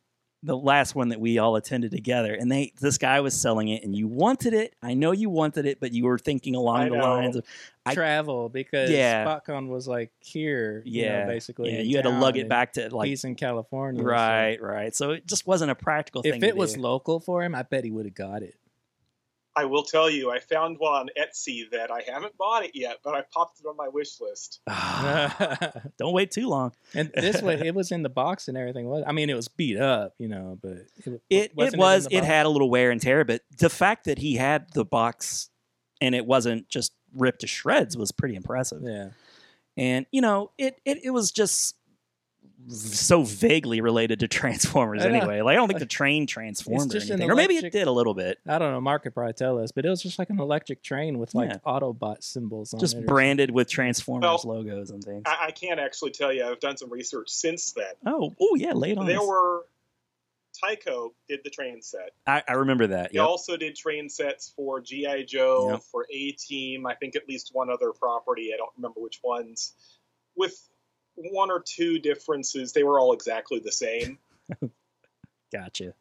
[0.46, 3.84] the last one that we all attended together, and they this guy was selling it,
[3.84, 4.76] and you wanted it.
[4.82, 7.04] I know you wanted it, but you were thinking along I the know.
[7.04, 7.46] lines of
[7.86, 9.26] I- Travel because Yeah.
[9.26, 10.84] BotCon was like here.
[10.86, 11.74] you know, yeah, basically.
[11.74, 11.82] yeah.
[11.82, 14.02] You had to lug it back to like he's in California.
[14.02, 14.96] so right, right.
[14.96, 16.36] So it just wasn't a practical thing.
[16.36, 16.82] If it was do.
[16.82, 18.56] local for him, I bet he would have got it.
[19.56, 22.98] I will tell you, I found one on Etsy that I haven't bought it yet,
[23.04, 24.62] but I popped it on my wish list.
[25.98, 26.72] Don't wait too long.
[26.96, 28.88] and this one, it was in the box and everything.
[28.88, 32.06] Was I mean, it was beat up, you know, but it It wasn't it was
[32.08, 34.74] in the it had a little wear and tear, but the fact that he had
[34.74, 35.50] the box
[36.02, 38.82] and it wasn't just ripped to shreds was pretty impressive.
[38.84, 39.10] yeah.
[39.78, 41.76] And you know, it it, it was just
[42.68, 45.42] so vaguely related to Transformers anyway.
[45.42, 47.88] Like I don't think the train transformed or just an anything, or maybe it did
[47.88, 48.38] a little bit.
[48.48, 48.80] I don't know.
[48.82, 51.50] Mark could probably tell us, but it was just like an electric train with like
[51.50, 51.58] Yeah.
[51.66, 53.04] Autobot symbols on Just it.
[53.04, 55.24] or branded with Transformers Well, logos and things.
[55.26, 56.46] I, I can't actually tell you.
[56.46, 57.94] I've done some research since then.
[58.06, 59.06] oh, oh yeah, late on.
[59.08, 59.28] There us.
[59.28, 59.66] were
[60.64, 62.12] Tyco did the train set.
[62.28, 63.12] I, I remember that.
[63.12, 63.26] He Yep.
[63.28, 65.82] also did train sets for GI Joe, Yep.
[65.92, 66.86] for A Team.
[66.86, 68.52] I think at least one other property.
[68.54, 69.74] I don't remember which ones.
[70.36, 70.56] With
[71.16, 74.18] one or two differences, they were all exactly the same.
[75.52, 75.94] Gotcha.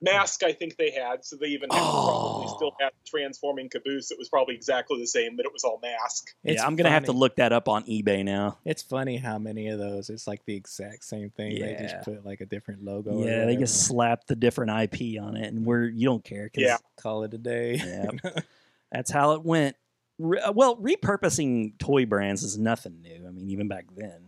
[0.00, 2.54] Mask, I think they had, so they even had, probably Oh.
[2.56, 4.12] still had transforming caboose.
[4.12, 6.28] It was probably exactly the same, but it was all mask.
[6.44, 8.58] It's yeah, I'm gonna have to look that up on eBay now.
[8.64, 11.58] It's funny how many of those it's like the exact same thing.
[11.58, 13.22] They just put like a different logo.
[13.22, 16.48] or Yeah, they just slap the different IP on it, and we're you don't care.
[16.48, 16.76] 'cause Yeah.
[16.96, 17.74] call it a day.
[18.22, 18.44] Yep.
[18.92, 19.74] That's how it went.
[20.20, 23.26] Re- uh, well, repurposing toy brands is nothing new.
[23.26, 24.20] I mean, even back then,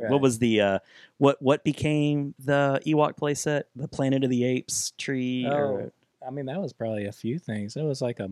[0.00, 0.10] Right.
[0.10, 0.78] what was the uh,
[1.18, 5.46] what what became the Ewok playset, the Planet of the Apes tree?
[5.48, 5.92] Oh, or,
[6.26, 7.76] I mean, that was probably a few things.
[7.76, 8.30] It was like a,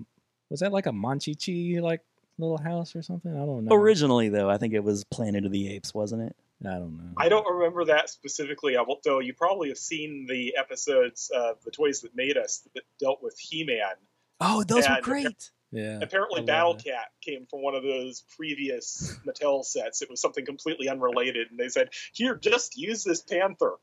[0.51, 2.01] was that like a Monchichi like
[2.39, 3.33] little house or something?
[3.33, 3.75] I don't know.
[3.75, 6.37] originally, though, I think it was Planet of the Apes, wasn't it?
[6.67, 7.13] I don't know.
[7.17, 11.63] I don't remember that specifically, I will- though you probably have seen the episodes of
[11.65, 13.95] The Toys That Made Us that dealt with He Man.
[14.41, 15.51] Oh, those were And- great.
[15.71, 15.99] Yeah.
[16.01, 16.85] Apparently, Battle that.
[16.85, 20.01] Cat came from one of those previous Mattel sets.
[20.01, 23.75] It was something completely unrelated, and they said, "Here, just use this Panther."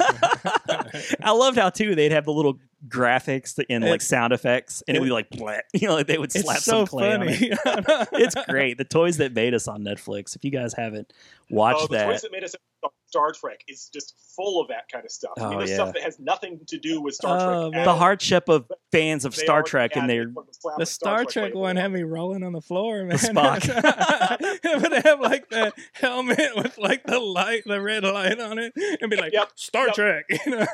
[1.24, 5.00] I loved how too they'd have the little graphics and like sound effects, and it,
[5.00, 5.60] would be like, bleh.
[5.74, 7.58] you know, like they would slap It's so some clay on it.
[7.60, 8.06] funny.
[8.24, 8.78] it's great.
[8.78, 10.36] The toys that made us on Netflix.
[10.36, 11.14] If you guys haven't
[11.50, 12.56] watched oh, the that, Toys That Made Us
[13.14, 15.34] Star Trek is just full of that kind of stuff.
[15.38, 15.76] I mean, Oh, there's yeah.
[15.76, 17.86] stuff that has nothing to do with Star Oh, Trek.
[17.86, 20.78] the hardship of fans of Star Trek and had their it when it was slapped
[20.78, 23.18] The with Star Trek label one had me rolling on the floor, man.
[23.20, 23.68] Spock.
[23.70, 28.74] it would have like the helmet with like the light, the red light on it,
[29.00, 29.52] and be like Yep.
[29.56, 29.96] Star Yep.
[29.96, 30.26] Trek.
[30.46, 30.66] You know?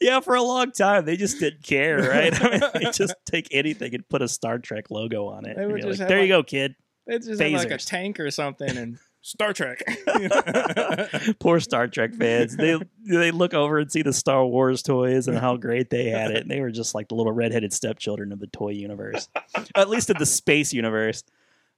[0.00, 2.32] yeah, for a long time they just didn't care, right?
[2.42, 5.56] I mean, they just take anything and put a Star Trek logo on it.
[5.56, 6.74] They and would just like, have, there you go, kid.
[7.06, 7.86] They just like a Phasers.
[7.86, 9.82] tank or something and Star Trek.
[11.40, 12.56] Poor Star Trek fans.
[12.56, 16.30] They they look over and see the Star Wars toys and how great they had
[16.30, 16.42] it.
[16.42, 19.28] And they were just like the little redheaded stepchildren of the toy universe,
[19.74, 21.24] at least of the space universe.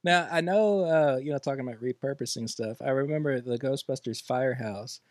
[0.03, 2.83] Now I know, uh, you know, talking about repurposing stuff.
[2.83, 5.01] I remember the Ghostbusters firehouse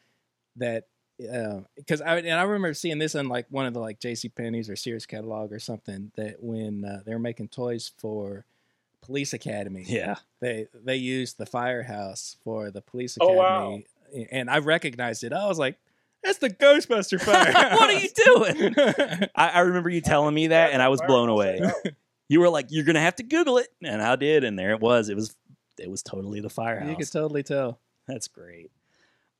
[0.54, 0.84] that,
[1.18, 4.28] because I and I remember seeing this in like one of the like J.C.
[4.28, 6.12] Penney's or Sears catalog or something.
[6.14, 8.44] That when uh, they were making toys for
[9.02, 10.16] Police Academy, Yeah.
[10.40, 14.24] they they used the firehouse for the Police Oh, Academy, wow.
[14.30, 15.32] and I recognized it.
[15.32, 15.76] I was like,
[16.22, 18.74] "That's the Ghostbuster firehouse." what are you doing?
[19.34, 21.60] I, I remember you telling me that, and I was blown away.
[22.30, 24.80] You were like, "You're gonna have to Google it," and I did, and there it
[24.80, 25.08] was.
[25.08, 25.34] It was,
[25.78, 26.90] it was totally the firehouse.
[26.90, 27.80] you could totally tell.
[28.06, 28.70] That's great.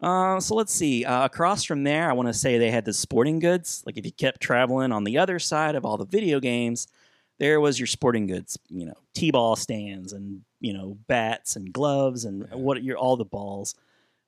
[0.01, 1.05] Uh, so let's see.
[1.05, 3.83] Uh, across from there, I want to say they had the sporting goods.
[3.85, 6.89] Like if you kept traveling on the other side of all the video games,
[7.39, 8.59] there was your sporting goods.
[8.69, 13.25] You know, t-ball stands and you know bats and gloves and what your all the
[13.25, 13.75] balls.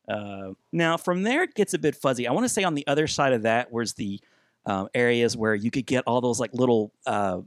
[0.09, 2.27] Uh, now from there it gets a bit fuzzy.
[2.27, 4.21] I want to say on the other side of that was the
[4.67, 7.41] um, areas where you could get all those like little uh,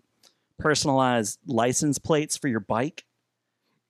[0.59, 3.05] personalized license plates for your bike.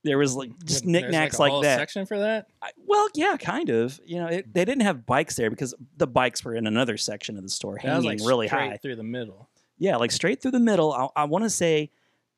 [0.04, 1.80] There was like just There's, knickknacks a like, whole that.
[1.80, 2.48] Section for that.
[2.62, 4.00] I, well, yeah, kind of.
[4.06, 7.38] You know, it, they didn't have bikes there because the bikes were in another section
[7.38, 8.78] of the store, That was hanging like really high.
[8.82, 9.48] through the middle.
[9.78, 10.94] Yeah, like straight through the middle.
[10.94, 11.92] I, I want to say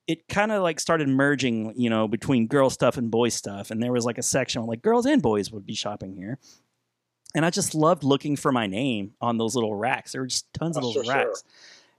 [0.07, 3.81] it kind of like started merging, you know, between girl stuff and boy stuff, and
[3.81, 6.37] there was like a section where like girls and boys would be shopping here.
[7.35, 10.13] And I just loved looking for my name on those little racks.
[10.13, 11.13] There were just tons of Oh, those sure, sure.
[11.13, 11.43] racks.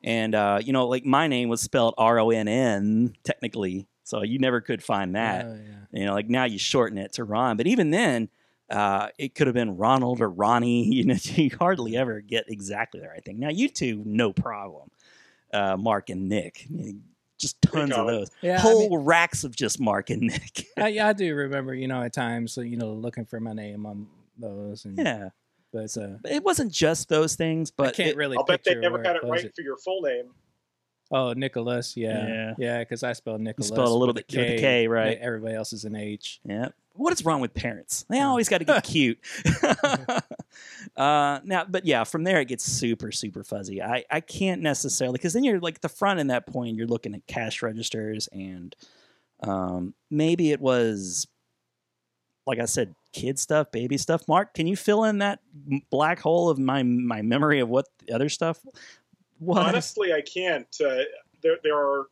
[0.02, 4.22] And uh, you know, like my name was spelled R O N N technically, so
[4.22, 5.44] you never could find that.
[5.46, 6.00] Oh, yeah.
[6.00, 8.28] You know, like now you shorten it to Ron, but even then,
[8.70, 10.86] uh, it could have been Ronald or Ronnie.
[10.92, 13.38] You know, you hardly ever get exactly the right thing.
[13.38, 14.90] Now you two, no problem.
[15.56, 16.66] Uh, Mark and Nick,
[17.38, 18.30] just tons of those.
[18.42, 20.66] Yeah, I Whole mean- racks of just Mark and Nick.
[20.76, 23.86] I, yeah, I do remember, you know, at times, you know, looking for my name
[23.86, 24.06] on
[24.38, 24.84] those.
[24.84, 25.30] And, yeah,
[25.72, 27.70] But uh, it wasn't just those things.
[27.78, 29.76] I But can't it- really I'll bet they never got it was right for your
[29.78, 30.26] full name.
[31.10, 31.96] Oh, Nicholas.
[31.96, 32.26] Yeah.
[32.26, 32.54] Yeah.
[32.58, 33.68] Yeah, because I spelled Nicholas.
[33.68, 35.16] spelled a little with bit with a K, right.
[35.18, 36.40] Everybody else is an H.
[36.44, 36.68] Yeah.
[36.96, 38.04] What is wrong with parents?
[38.08, 39.18] They always got to get cute.
[40.96, 43.82] uh, now, but yeah, from there it gets super, super fuzzy.
[43.82, 46.76] I, I can't necessarily because then you're like the front in that point.
[46.76, 48.74] You're looking at cash registers and
[49.42, 51.26] um, maybe it was
[52.46, 54.28] like I said, kid stuff, baby stuff.
[54.28, 55.40] Mark, can you fill in that
[55.90, 58.60] black hole of my my memory of what the other stuff
[59.40, 59.58] was?
[59.58, 60.68] Honestly, I can't.
[60.80, 61.02] Uh,
[61.42, 62.06] there, there are.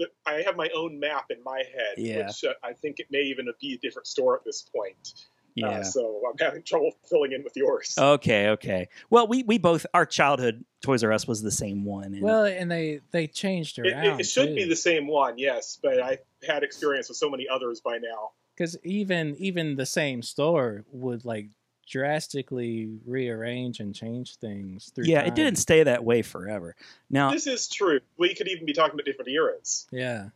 [0.00, 2.26] There- I have my own map in my head, Yeah.
[2.26, 5.14] which uh, I think it may even be a different store at this point.
[5.54, 5.68] yeah.
[5.80, 7.94] Uh, so I'm having trouble filling in with yours.
[7.98, 8.88] Okay, okay.
[9.10, 12.14] Well, we we both our childhood Toys R Us was the same one.
[12.14, 14.04] And, Well, and they they changed it, around.
[14.18, 17.46] it, it should be the same one, yes, but I've had experience with so many
[17.48, 18.30] others by now.
[18.56, 21.48] because even even the same store would like
[21.90, 25.28] drastically rearrange and change things through yeah, time.
[25.28, 26.74] it didn't stay that way forever.
[27.10, 28.00] Now, This is true.
[28.16, 29.86] We could even be talking about different eras.
[29.90, 30.28] yeah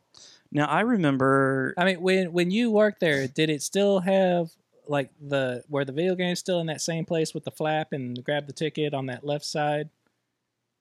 [0.52, 1.74] now I remember.
[1.78, 4.50] i mean when when you worked there did it still have
[4.86, 8.22] like the where the video game's still in that same place with the flap and
[8.22, 9.88] grab the ticket on that left side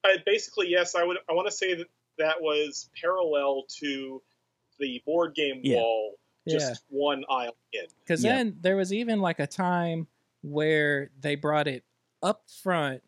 [0.05, 1.17] I, basically, yes, I would.
[1.29, 4.21] I want to say that that was parallel to
[4.77, 5.77] the board game Yeah.
[5.77, 6.15] wall,
[6.45, 6.97] just Yeah.
[6.99, 7.85] one aisle in.
[8.01, 8.33] because Yeah.
[8.35, 10.07] then there was even like a time
[10.43, 11.83] where they brought it
[12.21, 13.01] up front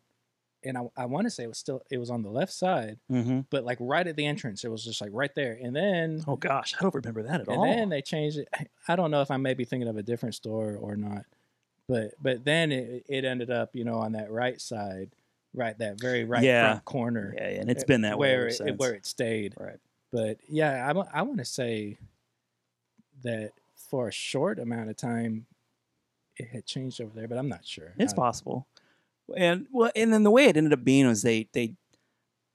[0.64, 2.98] and i, I want to say it was still it was on the left side
[3.10, 3.46] Mhm.
[3.50, 6.36] but like right at the entrance it was just like right there and then Oh
[6.36, 7.64] gosh, I don't remember that at and all.
[7.64, 8.48] And then they changed it.
[8.88, 11.24] I don't know if I may be thinking of a different store or not,
[11.88, 15.10] but but then it it ended up you know on that right side,
[15.54, 16.70] right that very right Yeah.
[16.72, 17.34] front corner.
[17.36, 18.78] yeah, yeah, and it's been that way where ever it, since.
[18.78, 19.54] where it stayed.
[19.60, 19.78] Right.
[20.12, 21.98] But yeah, I I want to say
[23.22, 23.52] that
[23.90, 25.46] for a short amount of time,
[26.36, 27.94] it had changed over there, but I'm not sure.
[27.98, 28.66] It's I- possible.
[29.36, 31.74] And well, and then the way it ended up being was they they,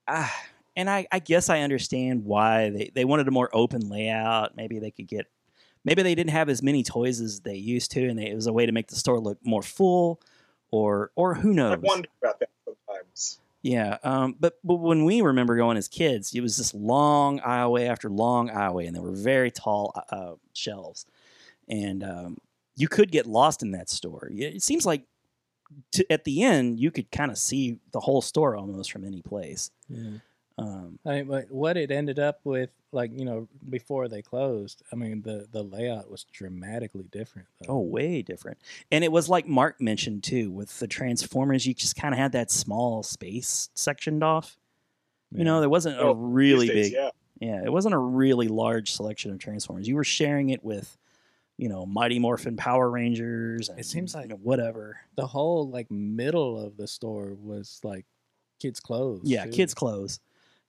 [0.07, 0.33] ah,
[0.75, 4.55] and I I guess I understand why they they wanted a more open layout.
[4.55, 5.25] Maybe they could get,
[5.83, 8.47] maybe they didn't have as many toys as they used to, and they, it was
[8.47, 10.21] a way to make the store look more full,
[10.71, 11.73] or or who knows.
[11.73, 13.39] I wonder about that sometimes.
[13.63, 17.89] Yeah, um, but but when we remember going as kids, it was this long aisleway
[17.89, 21.05] after long aisleway, and there were very tall uh, shelves,
[21.67, 22.37] and um,
[22.81, 24.29] you could get lost in that store.
[24.33, 25.03] It seems like
[25.93, 29.21] to, at the end you could kind of see the whole store almost from any
[29.21, 29.71] place.
[29.87, 30.17] Yeah.
[30.57, 34.83] Um, I mean, but what it ended up with, like you know, before they closed,
[34.91, 37.47] I mean, the the layout was dramatically different.
[37.59, 37.73] Though.
[37.75, 38.57] oh, way different.
[38.91, 42.33] And it was like Mark mentioned too, with the Transformers, you just kind of had
[42.33, 44.57] that small space sectioned off.
[45.33, 46.93] You know, there wasn't a Oh, really days, big.
[46.93, 47.09] yeah.
[47.39, 49.87] Yeah, it wasn't a really large selection of Transformers.
[49.87, 50.97] You were sharing it with,
[51.61, 53.69] you know, Mighty Morphin Power Rangers.
[53.69, 54.99] And, It seems like- you know, whatever.
[55.15, 58.05] the whole like middle of the store was like
[58.59, 59.21] kids' clothes.
[59.29, 59.51] Yeah, too.
[59.51, 60.19] kids' clothes.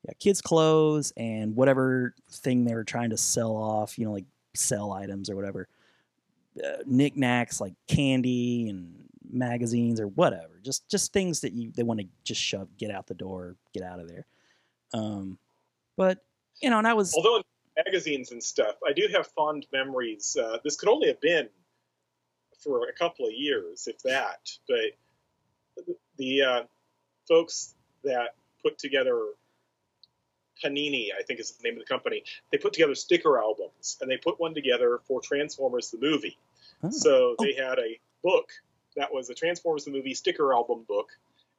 [0.05, 3.99] Yeah, kids' clothes and whatever thing they were trying to sell off.
[3.99, 5.67] You know, like sell items or whatever.
[6.63, 10.61] Uh, knickknacks like candy and magazines or whatever.
[10.63, 13.83] Just just things that you they want to just shove, get out the door, get
[13.83, 14.27] out of there.
[14.93, 15.39] Um,
[15.97, 16.19] but
[16.61, 17.43] you know, and I was Although in
[17.77, 20.37] magazines and stuff, I do have fond memories.
[20.41, 21.49] Uh, this could only have been
[22.63, 24.51] for a couple of years, if that.
[24.69, 26.63] But the- uh,
[27.29, 29.17] folks that put together
[30.63, 34.11] Panini, I think is the name of the company, they put together sticker albums, and
[34.11, 36.39] they put one together for Transformers the movie.
[36.83, 36.91] Oh.
[36.91, 38.51] So they had a book
[38.97, 41.09] that was a Transformers the movie sticker album book,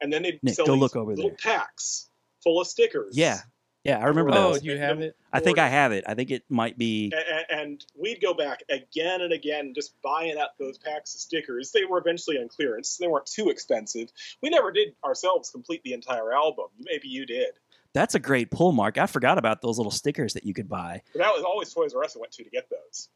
[0.00, 1.36] and then they'd Nick, sell these look over little there.
[1.58, 2.08] packs
[2.42, 3.16] full of stickers.
[3.16, 3.40] yeah,
[3.84, 4.38] yeah, I remember those.
[4.40, 4.64] Oh, those.
[4.64, 5.14] you have it.
[5.32, 6.04] I think I have it.
[6.06, 7.12] I think it might be.
[7.14, 11.20] A- a- and we'd go back again and again just buying up those packs of
[11.20, 14.10] stickers they were eventually on clearance they weren't too expensive
[14.42, 17.50] we never did ourselves complete the entire album maybe you did
[17.92, 18.98] That's a great pull, Mark.
[18.98, 21.02] I forgot about those little stickers that you could buy.
[21.12, 23.08] but that was always toys r us i went to to get those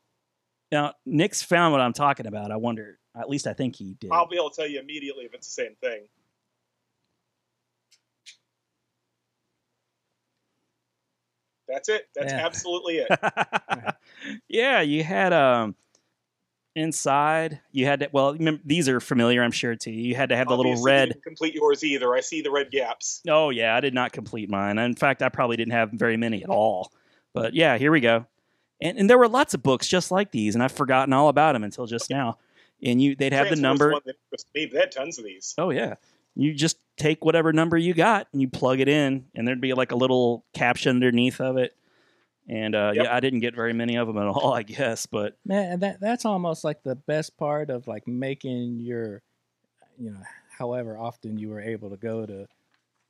[0.71, 2.51] Now, Nick's found what I'm talking about.
[2.51, 2.99] I wonder.
[3.19, 4.11] At least I think he did.
[4.13, 6.03] i'll be able to tell you immediately if it's the same thing
[11.69, 12.45] that's it that's Yeah.
[12.45, 13.09] absolutely it
[14.49, 15.75] yeah, you had um
[16.75, 17.61] inside.
[17.73, 18.09] You had to.
[18.13, 20.03] Well, these are familiar, I'm sure to you.
[20.03, 21.09] You had to have the little Obviously, you red.
[21.11, 24.49] didn't complete yours either i see the red gaps Oh yeah, I did not complete
[24.49, 24.79] mine.
[24.79, 26.93] In fact, I probably didn't have very many at all.
[27.35, 28.27] But yeah, here we go.
[28.81, 31.53] And, and there were lots of books just like these, and I've forgotten all about
[31.55, 32.39] them until just now.
[32.83, 33.91] And you, they'd have the number.
[33.93, 34.17] one that
[34.55, 35.95] me, they had tons of these Oh yeah.
[36.37, 39.73] You just take whatever number you got and you plug it in, and there'd be
[39.75, 41.75] like a little caption underneath of it.
[42.49, 43.05] And uh, Yep.
[43.05, 45.07] yeah, I didn't get very many of them at all, I guess.
[45.07, 49.23] But Man, that that's almost like the best part of like making your,
[49.99, 50.23] you know,
[50.59, 52.47] however often you were able to go to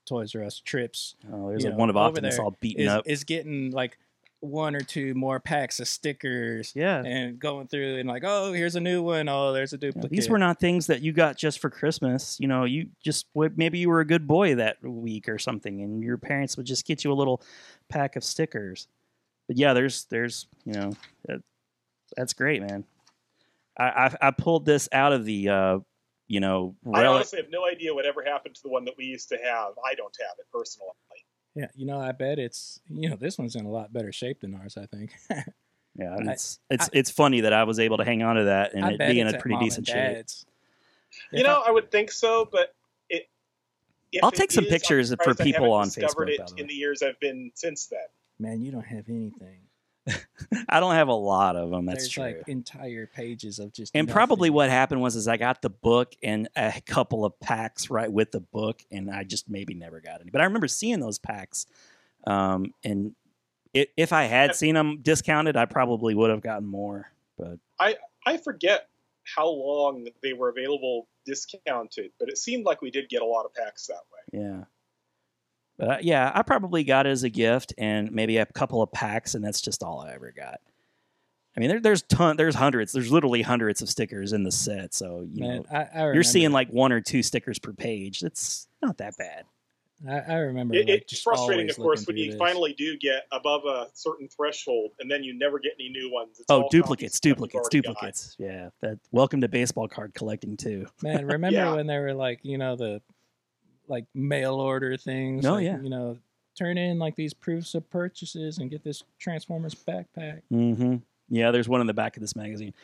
[0.07, 2.57] Toys R Us trips oh, there's You a know, one of over Optimus there all
[2.61, 3.03] beaten is, up.
[3.07, 3.99] is getting like
[4.41, 7.03] one or two more packs of stickers Yeah.
[7.05, 9.29] and going through and like, oh, here's a new one.
[9.29, 10.11] Oh, there's a Yeah, duplicate.
[10.11, 12.39] these were not things that you got just for Christmas.
[12.39, 16.03] You know, you just maybe you were a good boy that week or something, and
[16.03, 17.43] your parents would just get you a little
[17.89, 18.87] pack of stickers.
[19.49, 20.93] But yeah, there's there's you know
[21.27, 21.43] that,
[22.17, 22.85] that's great, man.
[23.79, 23.85] I,
[24.23, 25.79] I I pulled this out of the uh,
[26.29, 29.31] you know I honestly have no idea whatever happened to the one that we used
[29.31, 29.73] to have.
[29.85, 30.93] I don't have it personally.
[31.59, 34.41] Yeah, you know, I bet it's you know this one's in a lot better shape
[34.43, 34.77] than ours.
[34.77, 35.11] I think.
[35.97, 36.15] yeah.
[36.15, 38.85] I- It's it's it's funny that I was able to hang on to that and
[38.85, 40.25] I it bet be in a pretty decent shape.
[41.33, 42.75] You know, I- I, would think so, but
[43.11, 43.29] it.
[44.13, 46.33] if I'll it take some is, pictures for surprised I people haven't on discovered Facebook,
[46.35, 46.61] it by the way.
[46.61, 47.99] in the years I've been since then.
[48.39, 49.59] man, you don't have anything.
[50.69, 51.87] I don't have a lot of them.
[51.87, 52.23] That's There's true.
[52.25, 56.15] like entire pages of just And probably what happened was is I got the book
[56.23, 60.21] and a couple of packs right with the book, and I just maybe never got
[60.21, 60.31] any.
[60.31, 61.67] But I remember seeing those packs,
[62.27, 63.15] um, and
[63.75, 67.11] it, if I had seen them discounted, I probably would have gotten more.
[67.37, 67.97] But I
[68.27, 68.89] I forget
[69.37, 73.45] how long they were available discounted, but it seemed like we did get a lot
[73.45, 74.41] of packs that way.
[74.41, 74.65] yeah,
[75.79, 78.91] but uh, yeah, I probably got it as a gift and maybe a couple of
[78.93, 80.61] packs, and that's just all I ever got.
[81.57, 84.95] I mean, there, there's ton, there's hundreds, there's literally hundreds of stickers in the set.
[84.95, 88.23] So you Man, know, I, I you're seeing like one or two stickers per page.
[88.23, 89.45] It's not that bad.
[90.09, 90.75] I, I remember.
[90.77, 92.39] It, like, it's just frustrating, of course, when you this.
[92.39, 96.39] finally do get above a certain threshold, and then you never get any new ones.
[96.39, 98.37] It's Oh, all duplicates, copies of stuff you've duplicates, got.
[98.37, 98.37] duplicates.
[98.39, 98.69] Yeah.
[98.81, 100.87] That welcome to baseball card collecting too.
[101.03, 101.75] Man, remember Yeah.
[101.75, 103.03] when they were like, you know, the
[103.89, 105.45] like mail order things?
[105.47, 105.81] Oh, like, yeah.
[105.81, 106.19] You know,
[106.57, 110.43] turn in like these proofs of purchases and get this Transformers backpack.
[110.53, 110.97] Mm-hmm.
[111.29, 112.75] Yeah, there's one in the back of this magazine.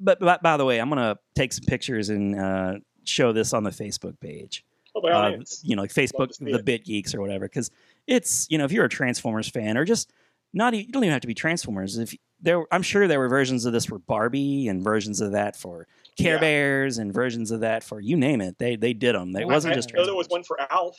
[0.00, 2.74] But, but by the way, I'm gonna take some pictures and uh,
[3.04, 4.64] show this on the Facebook page.
[4.94, 5.60] Oh, by all Uh, means.
[5.64, 6.64] you know, like Facebook, the it.
[6.64, 7.70] Bit Geeks or whatever, because
[8.06, 10.12] it's you know, if you're a Transformers fan or just
[10.52, 11.98] not, you don't even have to be Transformers.
[11.98, 15.56] If there, I'm sure there were versions of this for Barbie and versions of that
[15.56, 15.86] for
[16.18, 16.40] Care Yeah.
[16.40, 18.58] Bears and versions of that for you name it.
[18.58, 19.34] They they did them.
[19.34, 20.96] It Well, wasn't I just know there was one for Alf.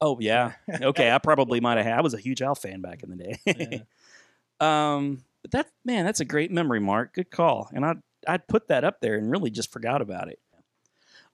[0.00, 0.52] Oh yeah.
[0.80, 1.98] Okay, I probably might have had.
[1.98, 3.82] I was a huge Alf fan back in the day.
[4.60, 7.14] um, but that man, that's a great memory, Mark.
[7.14, 7.68] Good call.
[7.72, 7.94] And I
[8.28, 10.38] I'd put that up there and really just forgot about it.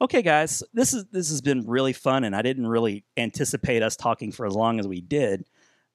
[0.01, 3.97] Okay, guys, this is this has been really fun, and I didn't really anticipate us
[3.97, 5.45] talking for as long as we did.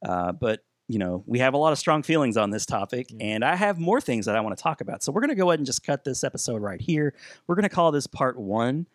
[0.04, 0.62] Uh, but
[0.92, 3.80] you know, we have a lot of strong feelings on this topic, and I have
[3.80, 5.04] more things that I want to talk about.
[5.04, 7.14] So we're going to go ahead and just cut this episode right here.
[7.48, 8.88] We're going to call this part one,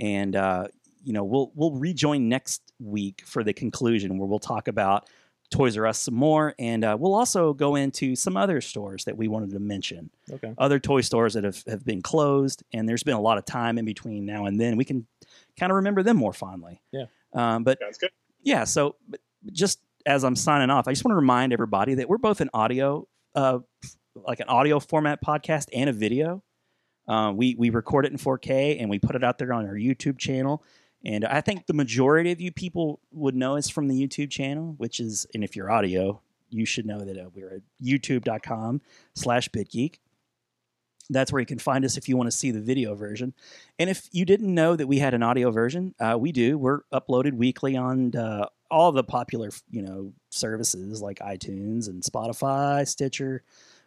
[0.00, 0.66] and uh,
[1.04, 5.08] you know, we'll we'll rejoin next week for the conclusion, where we'll talk about
[5.50, 9.16] Toys R Us some more, and uh, we'll also go into some other stores that
[9.16, 10.52] we wanted to mention Okay.
[10.58, 13.78] other toy stores that have, have been closed, and there's been a lot of time
[13.78, 14.76] in between now and then.
[14.76, 15.06] We can
[15.56, 16.80] kind of remember them more fondly.
[16.90, 17.04] Yeah.
[17.32, 18.10] Um, but Sounds good.
[18.42, 19.20] yeah, so but
[19.52, 22.50] just as I'm signing off, I just want to remind everybody that we're both an
[22.52, 23.58] audio, uh,
[24.14, 26.42] like an audio format podcast and a video.
[27.06, 29.74] Uh, we we record it in 4K and we put it out there on our
[29.74, 30.62] YouTube channel.
[31.04, 34.74] And I think the majority of you people would know us from the YouTube channel,
[34.78, 38.80] which is, and if you're audio, you should know that uh, we're at youtube.com
[39.14, 39.96] slash bitgeek.
[41.10, 43.34] That's where you can find us if you want to see the video version.
[43.78, 46.56] And if you didn't know that we had an audio version, uh, we do.
[46.56, 52.86] We're uploaded weekly on uh, all the popular, you know, services like iTunes and Spotify,
[52.86, 53.44] Stitcher,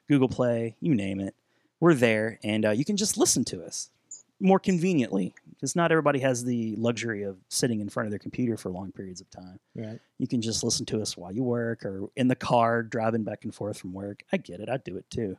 [0.07, 1.35] Google Play, you name it.
[1.81, 3.91] We're there, and uh, you can just listen to us
[4.39, 8.55] more conveniently because not everybody has the luxury of sitting in front of their computer
[8.55, 9.59] for long periods of time.
[9.75, 9.99] Right.
[10.19, 13.43] You can just listen to us while you work or in the car driving back
[13.43, 14.23] and forth from work.
[14.31, 14.69] I get it.
[14.69, 15.37] I do it too.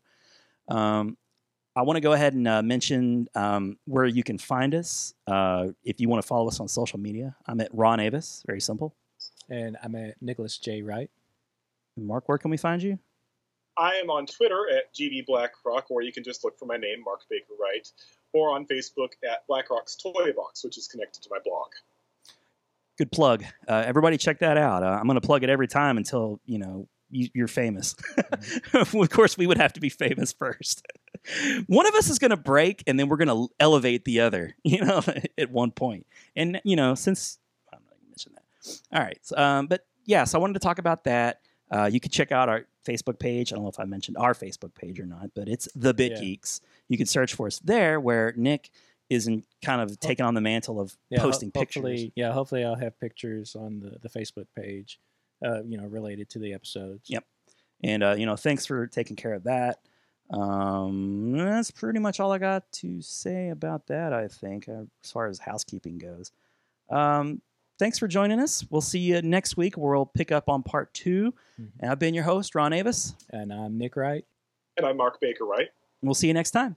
[0.68, 1.16] Um,
[1.74, 5.14] I want to go ahead and uh, mention um, where you can find us.
[5.26, 8.42] Uh, if you want to follow us on social media, I'm at Ron Avis.
[8.46, 8.94] Very simple.
[9.48, 10.82] And I'm at Nicholas J.
[10.82, 11.10] Wright.
[11.96, 12.98] Mark, where can we find you?
[13.76, 17.02] I am on Twitter at GB Blackrock, or you can just look for my name,
[17.04, 17.88] Mark Baker Wright,
[18.32, 21.68] or on Facebook at Blackrock's Toy Box, which is connected to my blog.
[22.98, 23.44] Good plug.
[23.68, 24.82] Uh, everybody, check that out.
[24.82, 27.94] Uh, I'm going to plug it every time until you know you, you're famous.
[28.74, 30.84] of course, we would have to be famous first.
[31.68, 34.56] one of us is going to break, and then we're going to elevate the other.
[34.64, 35.02] You know,
[35.38, 36.06] at one point.
[36.36, 37.38] And you know, since
[37.72, 38.42] I'm not going to mention that.
[38.92, 39.18] All right.
[39.36, 41.40] Um, but yeah, so I wanted to talk about that.
[41.70, 43.52] Uh, you can check out our Facebook page.
[43.52, 46.12] I don't know if I mentioned our Facebook page or not, but it's the Bit
[46.12, 46.20] Yeah.
[46.20, 46.60] Geeks.
[46.88, 48.70] You can search for us there, where Nick
[49.10, 52.06] isn't kind of taking on the mantle of Yeah, ho- posting pictures.
[52.14, 54.98] Yeah, hopefully I'll have pictures on the, the Facebook page,
[55.44, 57.08] uh, you know, related to the episodes.
[57.10, 57.24] Yep.
[57.84, 59.80] And uh, you know, thanks for taking care of that.
[60.30, 64.12] Um, that's pretty much all I got to say about that.
[64.12, 66.32] I think, uh, as far as housekeeping goes.
[66.90, 67.40] Um,
[67.78, 68.64] thanks for joining us.
[68.70, 71.70] We'll see you next week where we'll pick up on part 2 Mhm.
[71.80, 73.14] And I've been your host, Ron Avis.
[73.30, 74.24] And I'm Nick Wright.
[74.76, 75.68] And I'm Mark Baker, Wright.
[76.02, 76.76] We'll see you next time.